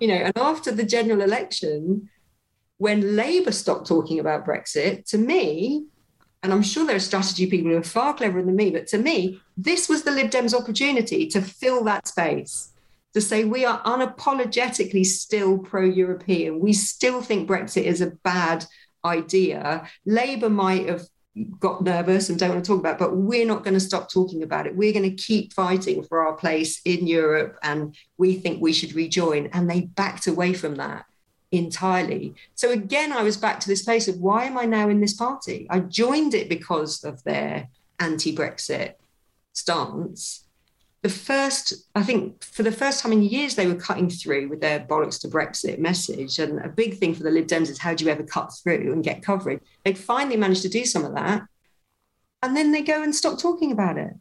[0.00, 2.08] You know, and after the general election,
[2.78, 5.86] when Labour stopped talking about Brexit, to me,
[6.42, 8.98] and I'm sure there are strategy people who are far cleverer than me, but to
[8.98, 12.72] me, this was the Lib Dems' opportunity to fill that space,
[13.14, 16.58] to say we are unapologetically still pro European.
[16.58, 18.66] We still think Brexit is a bad
[19.04, 19.88] idea.
[20.04, 21.02] Labour might have
[21.58, 24.10] got nervous and don't want to talk about it, but we're not going to stop
[24.10, 24.76] talking about it.
[24.76, 28.94] We're going to keep fighting for our place in Europe and we think we should
[28.94, 29.46] rejoin.
[29.52, 31.06] And they backed away from that
[31.52, 32.34] entirely.
[32.54, 35.12] So again, I was back to this place of why am I now in this
[35.12, 35.66] party?
[35.70, 37.68] I joined it because of their
[38.00, 38.94] anti Brexit
[39.52, 40.46] stance.
[41.02, 44.60] The first, I think, for the first time in years, they were cutting through with
[44.60, 46.38] their bollocks to Brexit message.
[46.38, 48.92] And a big thing for the Lib Dems is how do you ever cut through
[48.92, 49.60] and get coverage?
[49.84, 51.42] They'd finally managed to do some of that.
[52.40, 54.14] And then they go and stop talking about it.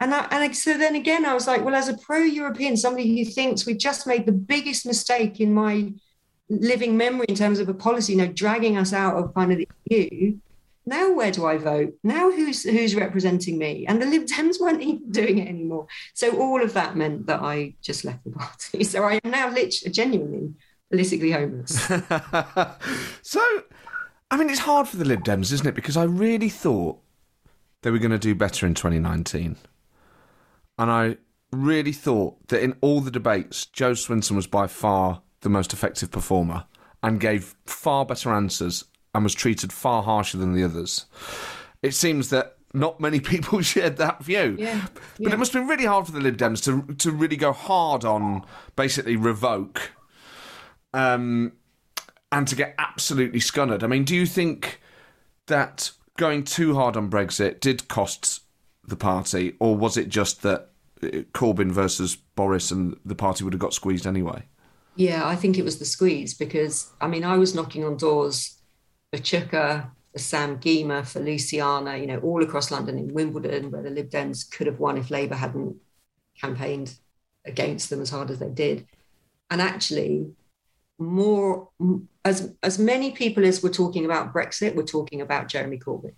[0.00, 3.18] And, I, and so then again, I was like, well, as a pro European, somebody
[3.18, 5.92] who thinks we just made the biggest mistake in my
[6.48, 9.58] living memory in terms of a policy, you know, dragging us out of kind of
[9.58, 10.36] the EU.
[10.86, 11.94] Now where do I vote?
[12.02, 13.86] Now who's who's representing me?
[13.86, 15.86] And the Lib Dems weren't even doing it anymore.
[16.12, 18.84] So all of that meant that I just left the party.
[18.84, 20.54] So I am now literally genuinely
[20.90, 21.80] politically homeless.
[23.22, 23.40] so
[24.30, 25.74] I mean it's hard for the Lib Dems, isn't it?
[25.74, 26.98] Because I really thought
[27.82, 29.56] they were going to do better in 2019.
[30.78, 31.16] And I
[31.50, 36.10] really thought that in all the debates, Jo Swinson was by far the most effective
[36.10, 36.64] performer
[37.02, 38.84] and gave far better answers
[39.14, 41.06] and was treated far harsher than the others.
[41.82, 44.56] It seems that not many people shared that view.
[44.58, 44.86] Yeah,
[45.20, 47.52] but it must have been really hard for the Lib Dems to to really go
[47.52, 49.92] hard on basically revoke
[50.92, 51.52] um,
[52.32, 53.84] and to get absolutely scunnered.
[53.84, 54.80] I mean, do you think
[55.46, 58.40] that going too hard on Brexit did cost
[58.82, 60.70] the party, or was it just that
[61.02, 64.44] Corbyn versus Boris and the party would have got squeezed anyway?
[64.96, 68.60] Yeah, I think it was the squeeze because I mean I was knocking on doors
[69.12, 73.82] for Chuka for Sam Gyimah, for Luciana, you know, all across London in Wimbledon, where
[73.82, 75.76] the Lib Dems could have won if Labour hadn't
[76.40, 76.96] campaigned
[77.44, 78.86] against them as hard as they did.
[79.50, 80.32] And actually,
[80.98, 81.68] more
[82.24, 86.14] as as many people as were talking about Brexit were talking about Jeremy Corbyn.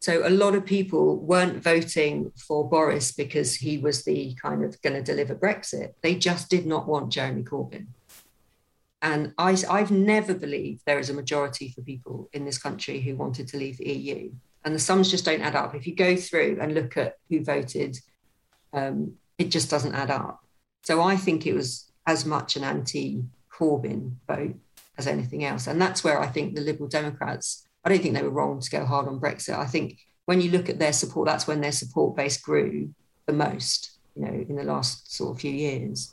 [0.00, 4.80] So a lot of people weren't voting for Boris because he was the kind of
[4.82, 5.94] going to deliver Brexit.
[6.02, 7.86] They just did not want Jeremy Corbyn.
[9.02, 13.16] And I, I've never believed there is a majority for people in this country who
[13.16, 14.32] wanted to leave the EU.
[14.64, 15.74] And the sums just don't add up.
[15.74, 17.98] If you go through and look at who voted,
[18.72, 20.40] um, it just doesn't add up.
[20.82, 24.56] So I think it was as much an anti Corbyn vote
[24.98, 25.66] as anything else.
[25.66, 28.70] And that's where I think the Liberal Democrats, I don't think they were wrong to
[28.70, 29.56] go hard on Brexit.
[29.56, 32.92] I think when you look at their support, that's when their support base grew
[33.26, 36.12] the most, you know, in the last sort of few years.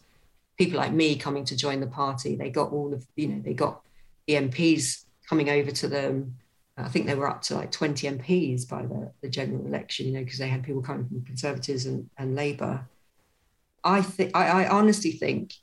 [0.56, 3.56] People like me coming to join the party, they got all of, you know, they
[3.56, 3.82] got
[4.28, 6.36] the MPs coming over to them.
[6.78, 10.14] I think they were up to like 20 MPs by the, the general election, you
[10.14, 12.88] know, because they had people coming from Conservatives and, and Labour.
[13.84, 15.56] I think I, honestly think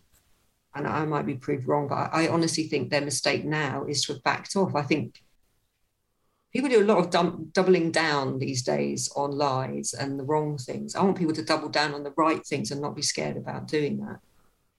[0.74, 4.02] and I might be proved wrong, but I, I, honestly think their mistake now is
[4.04, 4.74] to have backed off.
[4.74, 5.22] I think
[6.52, 10.58] people do a lot of dum- doubling down these days on lies and the wrong
[10.58, 10.94] things.
[10.94, 13.68] I want people to double down on the right things and not be scared about
[13.68, 14.18] doing that.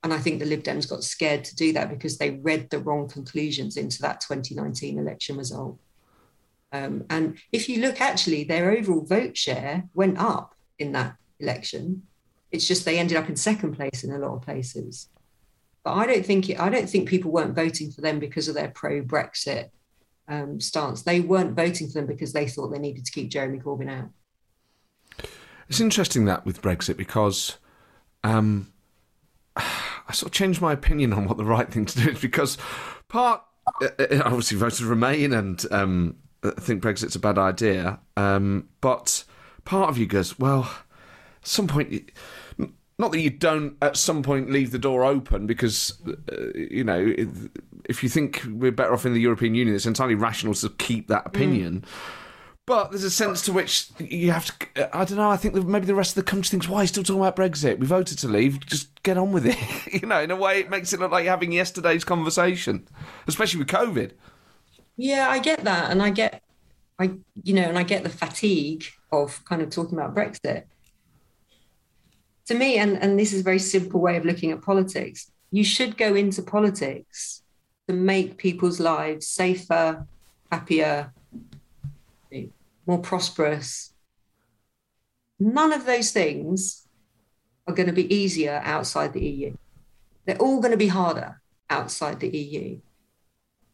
[0.04, 2.80] And I think the Lib Dems got scared to do that because they read the
[2.80, 5.78] wrong conclusions into that 2019 election result.
[6.72, 12.02] Um, and if you look, actually, their overall vote share went up in that election.
[12.50, 15.08] It's just they ended up in second place in a lot of places.
[15.84, 18.54] But I don't think it, I don't think people weren't voting for them because of
[18.54, 19.70] their pro Brexit
[20.28, 21.02] um, stance.
[21.02, 24.10] They weren't voting for them because they thought they needed to keep Jeremy Corbyn out.
[25.68, 27.58] It's interesting that with Brexit because
[28.24, 28.72] um,
[29.56, 32.58] I sort of changed my opinion on what the right thing to do is because
[33.08, 33.42] part
[33.80, 39.24] uh, uh, obviously voted Remain and um, I think Brexit's a bad idea, um, but
[39.64, 40.68] part of you goes well.
[41.40, 42.10] At some point,
[43.02, 47.12] not that you don't at some point leave the door open because uh, you know
[47.86, 51.08] if you think we're better off in the European Union, it's entirely rational to keep
[51.08, 51.80] that opinion.
[51.80, 51.88] Mm.
[52.64, 54.96] But there's a sense to which you have to.
[54.96, 55.28] I don't know.
[55.28, 57.34] I think maybe the rest of the country thinks, "Why are you still talking about
[57.34, 57.80] Brexit?
[57.80, 58.64] We voted to leave.
[58.64, 59.58] Just get on with it."
[60.00, 62.86] you know, in a way, it makes it look like you're having yesterday's conversation,
[63.26, 64.12] especially with COVID.
[64.96, 66.40] Yeah, I get that, and I get,
[67.00, 70.66] I you know, and I get the fatigue of kind of talking about Brexit
[72.46, 75.64] to me, and, and this is a very simple way of looking at politics, you
[75.64, 77.42] should go into politics
[77.88, 80.06] to make people's lives safer,
[80.50, 81.12] happier,
[82.86, 83.92] more prosperous.
[85.38, 86.86] None of those things
[87.66, 89.54] are going to be easier outside the EU.
[90.24, 91.40] They're all going to be harder
[91.70, 92.80] outside the EU.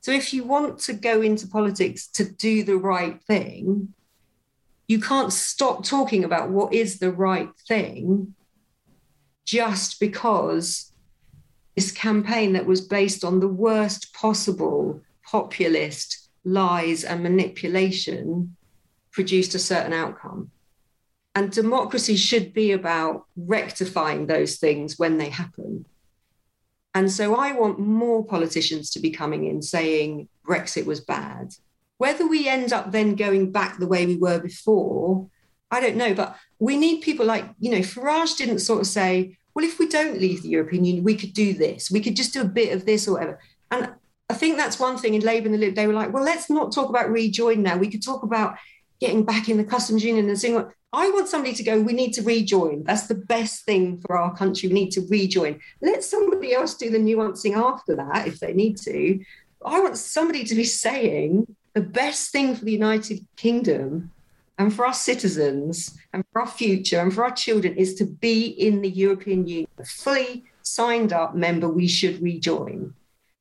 [0.00, 3.94] So if you want to go into politics to do the right thing,
[4.86, 8.34] you can't stop talking about what is the right thing
[9.48, 10.92] just because
[11.74, 18.54] this campaign that was based on the worst possible populist lies and manipulation
[19.10, 20.50] produced a certain outcome.
[21.34, 25.86] And democracy should be about rectifying those things when they happen.
[26.94, 31.54] And so I want more politicians to be coming in saying Brexit was bad.
[31.96, 35.30] Whether we end up then going back the way we were before,
[35.70, 36.12] I don't know.
[36.12, 39.88] But we need people like, you know, Farage didn't sort of say, well, if we
[39.88, 41.90] don't leave the European Union, we could do this.
[41.90, 43.40] We could just do a bit of this or whatever.
[43.72, 43.92] And
[44.30, 45.74] I think that's one thing in Labour and the Lib.
[45.74, 47.76] They were like, well, let's not talk about rejoin now.
[47.76, 48.54] We could talk about
[49.00, 52.12] getting back in the customs union and saying, I want somebody to go, we need
[52.12, 52.84] to rejoin.
[52.84, 54.68] That's the best thing for our country.
[54.68, 55.58] We need to rejoin.
[55.82, 59.18] Let somebody else do the nuancing after that if they need to.
[59.66, 64.12] I want somebody to be saying the best thing for the United Kingdom
[64.58, 68.46] and for our citizens and for our future and for our children is to be
[68.46, 72.92] in the European Union, a fully signed up member we should rejoin.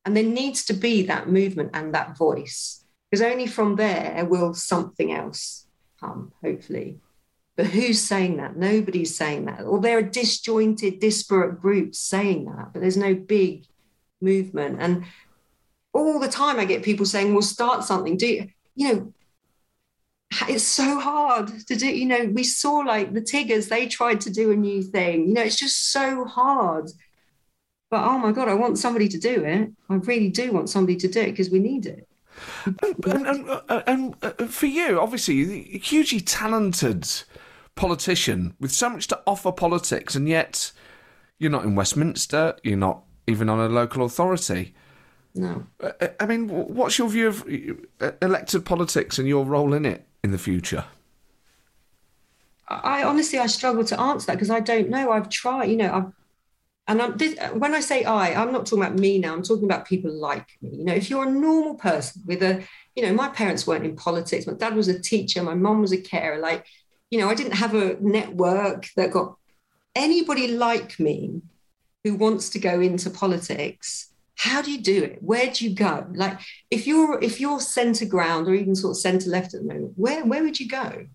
[0.04, 4.54] And there needs to be that movement and that voice, because only from there will
[4.54, 5.66] something else
[6.00, 6.98] come, hopefully.
[7.56, 8.56] But who's saying that?
[8.56, 9.62] Nobody's saying that.
[9.62, 13.66] Or there are disjointed, disparate groups saying that, but there's no big
[14.20, 14.76] movement.
[14.80, 15.04] And
[15.92, 18.16] all the time I get people saying, well, start something.
[18.16, 19.12] Do you, you know,
[20.48, 21.86] it's so hard to do.
[21.86, 25.28] You know, we saw like the Tiggers, they tried to do a new thing.
[25.28, 26.90] You know, it's just so hard.
[27.90, 29.70] But oh my God, I want somebody to do it.
[29.88, 32.06] I really do want somebody to do it because we need it.
[32.66, 37.08] And, and, and, uh, and uh, for you, obviously, a hugely talented
[37.74, 40.70] politician with so much to offer politics, and yet
[41.38, 44.74] you're not in Westminster, you're not even on a local authority.
[45.34, 45.66] no.
[45.82, 47.44] Uh, I mean, what's your view of
[48.00, 50.84] uh, elected politics and your role in it in the future?
[52.68, 55.10] I honestly, I struggle to answer that because I don't know.
[55.10, 56.12] I've tried, you know, I've,
[56.86, 59.34] and I'm, this, when I say I, I'm not talking about me now.
[59.34, 60.76] I'm talking about people like me.
[60.76, 62.62] You know, if you're a normal person with a,
[62.96, 64.46] you know, my parents weren't in politics.
[64.46, 65.42] My dad was a teacher.
[65.42, 66.38] My mom was a carer.
[66.38, 66.66] Like,
[67.10, 69.36] you know, I didn't have a network that got
[69.94, 71.42] anybody like me
[72.04, 74.07] who wants to go into politics
[74.38, 75.18] how do you do it?
[75.20, 76.06] Where do you go?
[76.14, 76.38] Like
[76.70, 79.94] if you're if you're center ground or even sort of center left at the moment
[79.96, 81.06] where where would you go?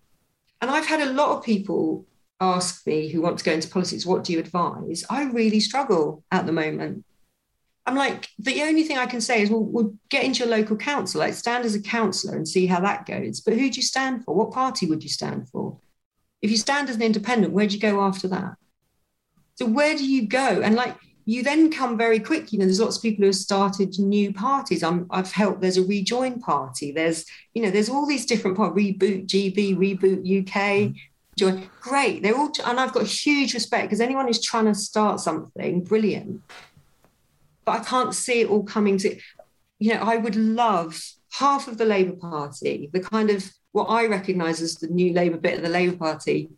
[0.61, 2.05] And i've had a lot of people
[2.41, 5.05] ask me who want to go into politics what do you advise?
[5.09, 7.05] I really struggle at the moment.
[7.86, 10.76] I'm like the only thing i can say is well, we'll get into your local
[10.76, 13.39] council like stand as a councillor and see how that goes.
[13.39, 14.36] But who do you stand for?
[14.36, 15.80] What party would you stand for?
[16.41, 18.55] If you stand as an independent where do you go after that?
[19.55, 20.61] So where do you go?
[20.61, 22.51] And like you then come very quick.
[22.51, 24.84] You know, there's lots of people who have started new parties.
[24.84, 25.61] I'm, I've helped.
[25.61, 26.91] There's a rejoin party.
[26.91, 28.76] There's, you know, there's all these different parts.
[28.76, 30.55] Reboot GB, Reboot UK.
[30.55, 30.95] Mm.
[31.38, 31.69] Join.
[31.82, 32.21] Great.
[32.24, 36.41] They're all, and I've got huge respect because anyone who's trying to start something, brilliant.
[37.65, 39.17] But I can't see it all coming to.
[39.80, 41.01] You know, I would love
[41.32, 45.38] half of the Labour Party, the kind of what I recognise as the new Labour
[45.38, 46.49] bit of the Labour Party,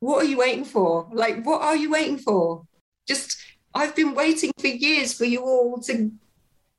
[0.00, 1.08] what are you waiting for?
[1.12, 2.64] Like, what are you waiting for?
[3.06, 3.36] Just,
[3.74, 6.12] I've been waiting for years for you all to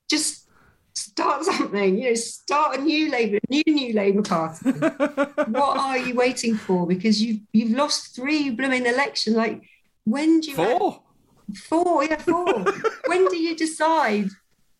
[0.10, 0.48] just
[0.94, 4.72] start something, you know, start a new Labour, new new Labour Party.
[4.72, 6.86] what are you waiting for?
[6.88, 9.36] Because you've you've lost three blooming elections.
[9.36, 9.64] Like,
[10.06, 10.92] when do you four?
[10.92, 12.64] Have, four, yeah, four.
[13.08, 14.30] when do you decide?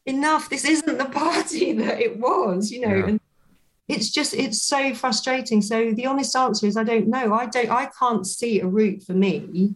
[0.06, 0.50] Enough.
[0.50, 2.96] This isn't the party that it was, you know.
[2.96, 3.08] Yeah.
[3.08, 3.20] And
[3.88, 7.70] it's just it's so frustrating so the honest answer is i don't know i don't
[7.70, 9.76] i can't see a route for me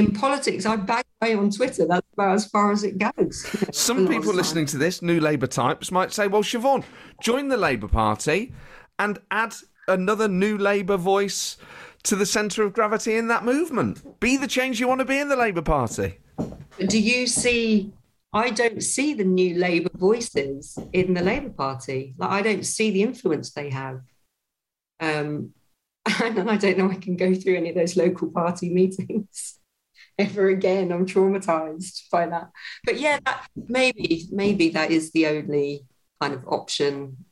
[0.00, 1.86] in politics i bang away on twitter.
[1.86, 3.46] That's about as far as it goes.
[3.72, 6.82] Some people listening to this new labour types might say well siobhan
[7.20, 8.52] join the labour party
[8.98, 9.54] and add
[9.86, 11.56] another new labour voice
[12.04, 14.20] to the centre of gravity in that movement.
[14.20, 16.18] Be the change you want to be in the labour party.
[16.86, 17.92] Do you see
[18.32, 22.14] I don't see the new Labour voices in the Labour Party.
[22.16, 24.02] Like I don't see the influence they have.
[25.00, 25.52] Um,
[26.22, 29.59] and I don't know I can go through any of those local party meetings
[30.20, 30.92] ever again.
[30.92, 32.50] I'm traumatized by that.
[32.84, 35.86] But yeah, that, maybe maybe that is the only
[36.20, 37.24] kind of option,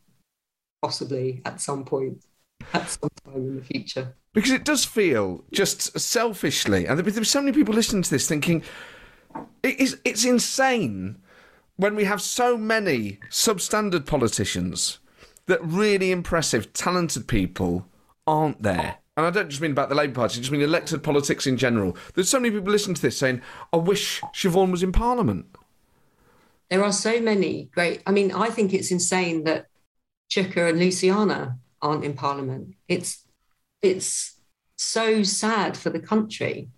[0.83, 2.25] possibly at some point,
[2.73, 4.15] at some time in the future.
[4.33, 8.63] Because it does feel just selfishly, and there's so many people listening to this thinking
[9.63, 11.19] it is, it's insane
[11.77, 14.99] when we have so many substandard politicians
[15.47, 17.87] that really impressive, talented people
[18.27, 18.97] aren't there.
[19.19, 21.57] And I don't just mean about the Labour Party, I just mean elected politics in
[21.57, 21.97] general.
[22.15, 23.43] There's so many people listening to this saying,
[23.73, 25.47] I wish Siobhan was in Parliament.
[26.71, 28.01] There are so many great.
[28.07, 29.67] I mean, I think it's insane that
[30.31, 32.77] Chuka and Luciana aren't in Parliament.
[32.87, 33.27] It's
[33.83, 34.39] it's
[34.77, 36.69] so sad for the country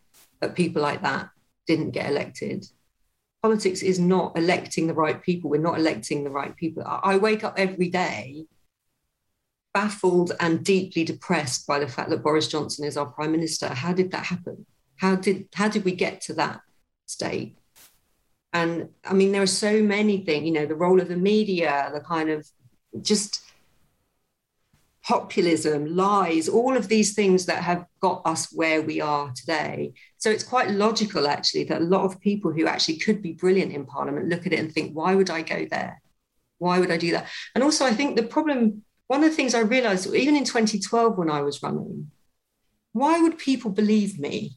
[0.41, 1.29] that people like that
[1.67, 2.65] didn't get elected.
[3.43, 5.51] Politics is not electing the right people.
[5.51, 6.85] We're not electing the right people.
[6.87, 8.47] I wake up every day
[9.73, 13.69] baffled and deeply depressed by the fact that Boris Johnson is our prime minister.
[13.69, 14.67] How did that happen?
[14.97, 16.61] How did how did we get to that
[17.07, 17.57] state?
[18.53, 20.45] And I mean, there are so many things.
[20.45, 22.47] You know, the role of the media, the kind of
[23.01, 23.43] just
[25.03, 29.93] populism, lies, all of these things that have got us where we are today.
[30.19, 33.73] So it's quite logical, actually, that a lot of people who actually could be brilliant
[33.73, 36.03] in Parliament look at it and think, why would I go there?
[36.59, 37.29] Why would I do that?
[37.55, 41.19] And also, I think the problem, one of the things I realized, even in 2012
[41.19, 42.13] when I was running,
[42.93, 44.53] why would people believe me?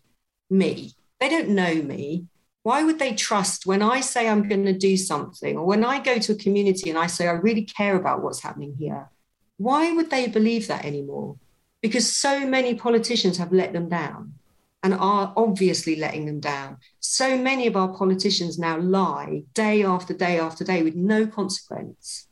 [0.48, 0.92] Me.
[1.20, 2.28] They don't know me.
[2.62, 5.98] Why would they trust when I say I'm going to do something or when I
[5.98, 9.10] go to a community and I say, I really care about what's happening here?
[9.58, 11.38] Why would they believe that anymore?
[11.82, 14.36] Because so many politicians have let them down
[14.84, 16.78] and are obviously letting them down.
[17.00, 22.28] So many of our politicians now lie day after day after day with no consequence.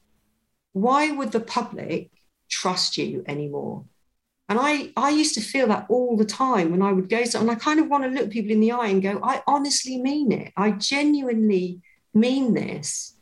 [0.74, 2.11] Why would the public
[2.49, 3.86] trust you anymore?
[4.49, 7.49] And I, I used to feel that all the time when I would go, and
[7.49, 10.32] I kind of want to look people in the eye and go, I honestly mean
[10.32, 10.51] it.
[10.57, 11.82] I genuinely
[12.13, 13.15] mean this.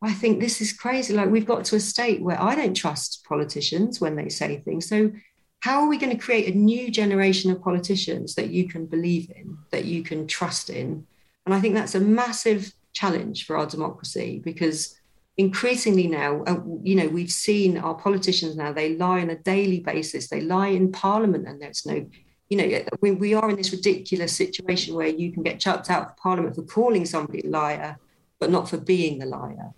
[0.00, 1.12] I think this is crazy.
[1.12, 4.88] Like we've got to a state where I don't trust politicians when they say things.
[4.88, 5.12] So
[5.60, 9.30] how are we going to create a new generation of politicians that you can believe
[9.34, 11.06] in, that you can trust in?
[11.44, 14.97] And I think that's a massive challenge for our democracy because
[15.38, 19.78] increasingly now, uh, you know, we've seen our politicians now, they lie on a daily
[19.78, 20.28] basis.
[20.28, 22.04] They lie in parliament and there's no,
[22.50, 26.06] you know, we, we are in this ridiculous situation where you can get chucked out
[26.06, 27.98] of parliament for calling somebody a liar,
[28.40, 29.72] but not for being the liar.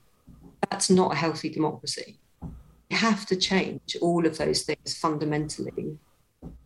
[0.71, 2.19] that's not a healthy democracy.
[2.89, 5.99] You have to change all of those things fundamentally.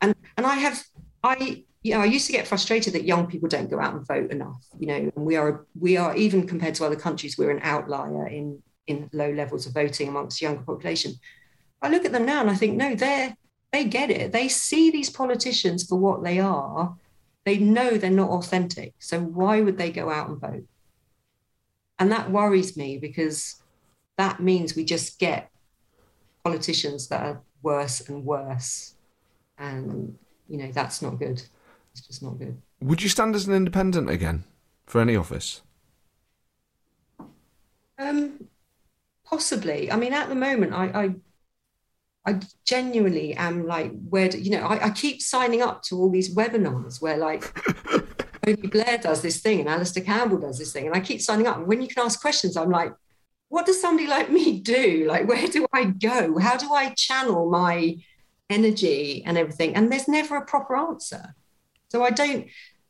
[0.01, 0.83] And and I have
[1.23, 4.07] I you know I used to get frustrated that young people don't go out and
[4.07, 4.65] vote enough.
[4.79, 8.27] You know, and we are we are even compared to other countries, we're an outlier
[8.27, 11.13] in in low levels of voting amongst younger population.
[11.83, 13.37] I look at them now and I think, no, they're
[13.75, 14.31] they get it.
[14.31, 16.97] They see these politicians for what they are.
[17.45, 18.95] They know they're not authentic.
[19.01, 20.65] So why would they go out and vote?
[21.99, 23.61] And that worries me because
[24.17, 25.51] that means we just get
[26.45, 28.95] politicians that are worse and worse.
[29.59, 30.17] And,
[30.49, 31.43] you know, that's not good.
[31.91, 32.57] It's just not good.
[32.81, 34.45] Would you stand as an independent again
[34.87, 35.63] for any office?
[37.99, 38.49] Um,
[39.35, 39.91] possibly.
[39.91, 41.15] I mean, at the moment, I, I
[42.27, 46.11] I genuinely am like, where do, you know, I, I, keep signing up to all
[46.11, 47.43] these webinars where like
[48.43, 51.47] Tony Blair does this thing and Alastair Campbell does this thing, and I keep signing
[51.47, 51.59] up.
[51.59, 52.95] And when you can ask questions, I'm like,
[53.49, 55.05] what does somebody like me do?
[55.07, 56.39] Like, where do I go?
[56.39, 57.97] How do I channel my
[58.49, 59.75] energy and everything?
[59.75, 61.35] And there's never a proper answer.
[61.91, 62.47] So I don't,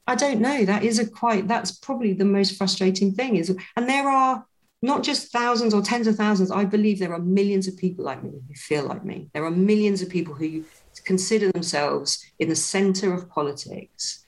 [0.06, 0.64] I don't know.
[0.64, 1.48] That is a quite.
[1.48, 3.36] That's probably the most frustrating thing.
[3.36, 4.46] Is and there are
[4.84, 6.50] not just thousands or tens of thousands.
[6.50, 9.30] I believe there are millions of people like me who feel like me.
[9.32, 10.64] There are millions of people who
[11.04, 14.26] consider themselves in the center of politics.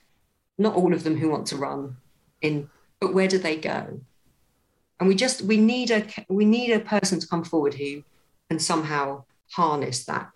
[0.57, 1.97] Not all of them who want to run
[2.41, 4.01] in, but where do they go?
[4.99, 8.03] And we just we need a we need a person to come forward who
[8.49, 10.31] can somehow harness that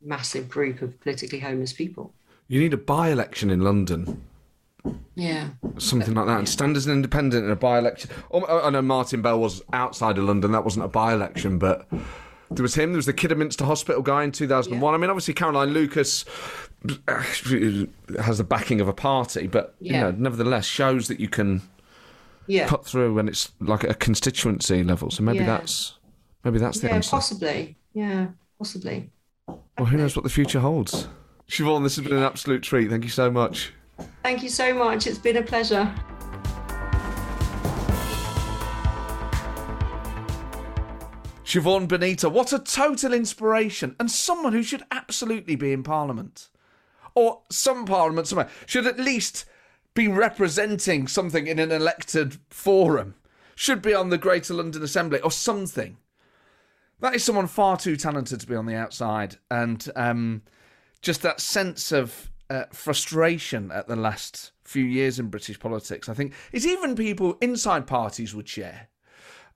[0.00, 2.14] massive group of politically homeless people.
[2.46, 4.22] You need a by-election in London
[5.14, 5.48] yeah.
[5.78, 6.38] Something like that.
[6.38, 8.10] And stand as an independent in a by election.
[8.30, 10.52] Oh, um, I know Martin Bell was outside of London.
[10.52, 11.86] That wasn't a by election, but
[12.50, 12.92] there was him.
[12.92, 14.80] There was the Kidderminster Hospital guy in 2001.
[14.80, 14.94] Yeah.
[14.94, 16.24] I mean, obviously, Caroline Lucas
[17.08, 19.92] has the backing of a party, but, yeah.
[19.92, 21.62] you know, nevertheless shows that you can
[22.46, 22.68] yeah.
[22.68, 25.10] cut through when it's like a constituency level.
[25.10, 25.94] So maybe that's
[26.44, 27.10] maybe that's the yeah, answer.
[27.10, 27.76] possibly.
[27.92, 28.28] Yeah,
[28.58, 29.10] possibly.
[29.46, 31.08] Well, who knows what the future holds?
[31.48, 32.90] Siobhan, this has been an absolute treat.
[32.90, 33.72] Thank you so much.
[34.22, 35.06] Thank you so much.
[35.06, 35.92] It's been a pleasure.
[41.44, 46.48] Siobhan Benita, what a total inspiration, and someone who should absolutely be in Parliament.
[47.14, 49.44] Or some Parliament somewhere should at least
[49.94, 53.14] be representing something in an elected forum,
[53.54, 55.96] should be on the Greater London Assembly or something.
[57.00, 60.42] That is someone far too talented to be on the outside, and um,
[61.00, 66.08] just that sense of uh, frustration at the last few years in British politics.
[66.08, 68.88] I think it's even people inside parties would share.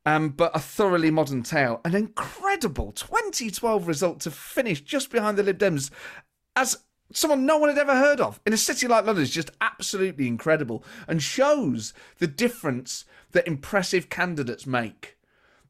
[0.06, 5.42] Um, but a thoroughly modern tale, an incredible 2012 result to finish just behind the
[5.42, 5.90] Lib Dems
[6.56, 6.78] as
[7.12, 10.26] someone no one had ever heard of in a city like London is just absolutely
[10.26, 15.16] incredible and shows the difference that impressive candidates make.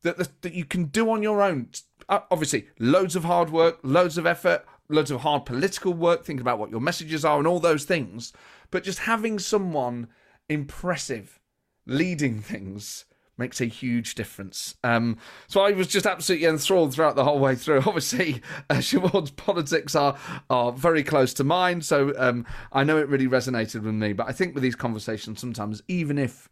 [0.03, 1.69] That, that, you can do on your own.
[2.09, 6.43] Uh, obviously, loads of hard work, loads of effort, loads of hard political work, thinking
[6.43, 8.33] about what your messages are and all those things.
[8.71, 10.09] But just having someone
[10.49, 11.41] impressive
[11.87, 13.05] leading things
[13.41, 14.77] makes a huge difference.
[14.85, 15.17] Um,
[15.49, 17.79] so I was just absolutely enthralled throughout the whole way through.
[17.87, 20.17] Obviously, uh, Siobhan's politics are
[20.49, 24.13] are very close to mine, so um, I know it really resonated with me.
[24.13, 26.49] But I think with these conversations, sometimes even if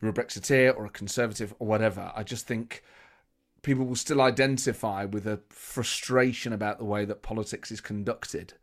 [0.00, 2.84] you're a Brexiteer or a Conservative or whatever, I just think
[3.62, 8.54] people will still identify with a frustration about the way that politics is conducted.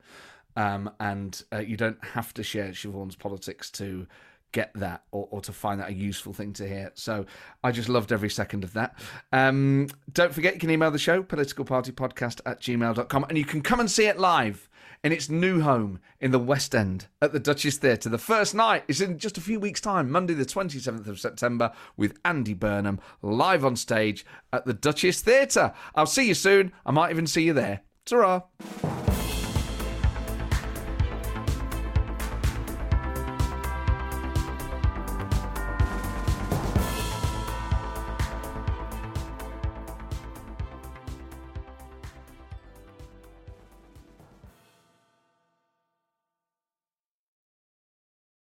[0.55, 4.07] Um, and uh, you don't have to share Siobhan's politics to
[4.53, 6.89] get that or, or, to find that a useful thing to hear.
[6.93, 7.25] So
[7.61, 8.97] I just loved every second of that.
[9.33, 13.81] Um, don't forget, you can email the show, politicalpartypodcast at gmail.com, and you can come
[13.81, 14.69] and see it live
[15.03, 18.09] in its new home in the West End at the Duchess Theatre.
[18.09, 21.71] The first night is in just a few weeks' time, Monday, the 27th of September,
[21.97, 25.73] with Andy Burnham live on stage at the Duchess Theatre.
[25.95, 26.71] I'll see you soon.
[26.85, 27.81] I might even see you there.
[28.05, 28.45] ta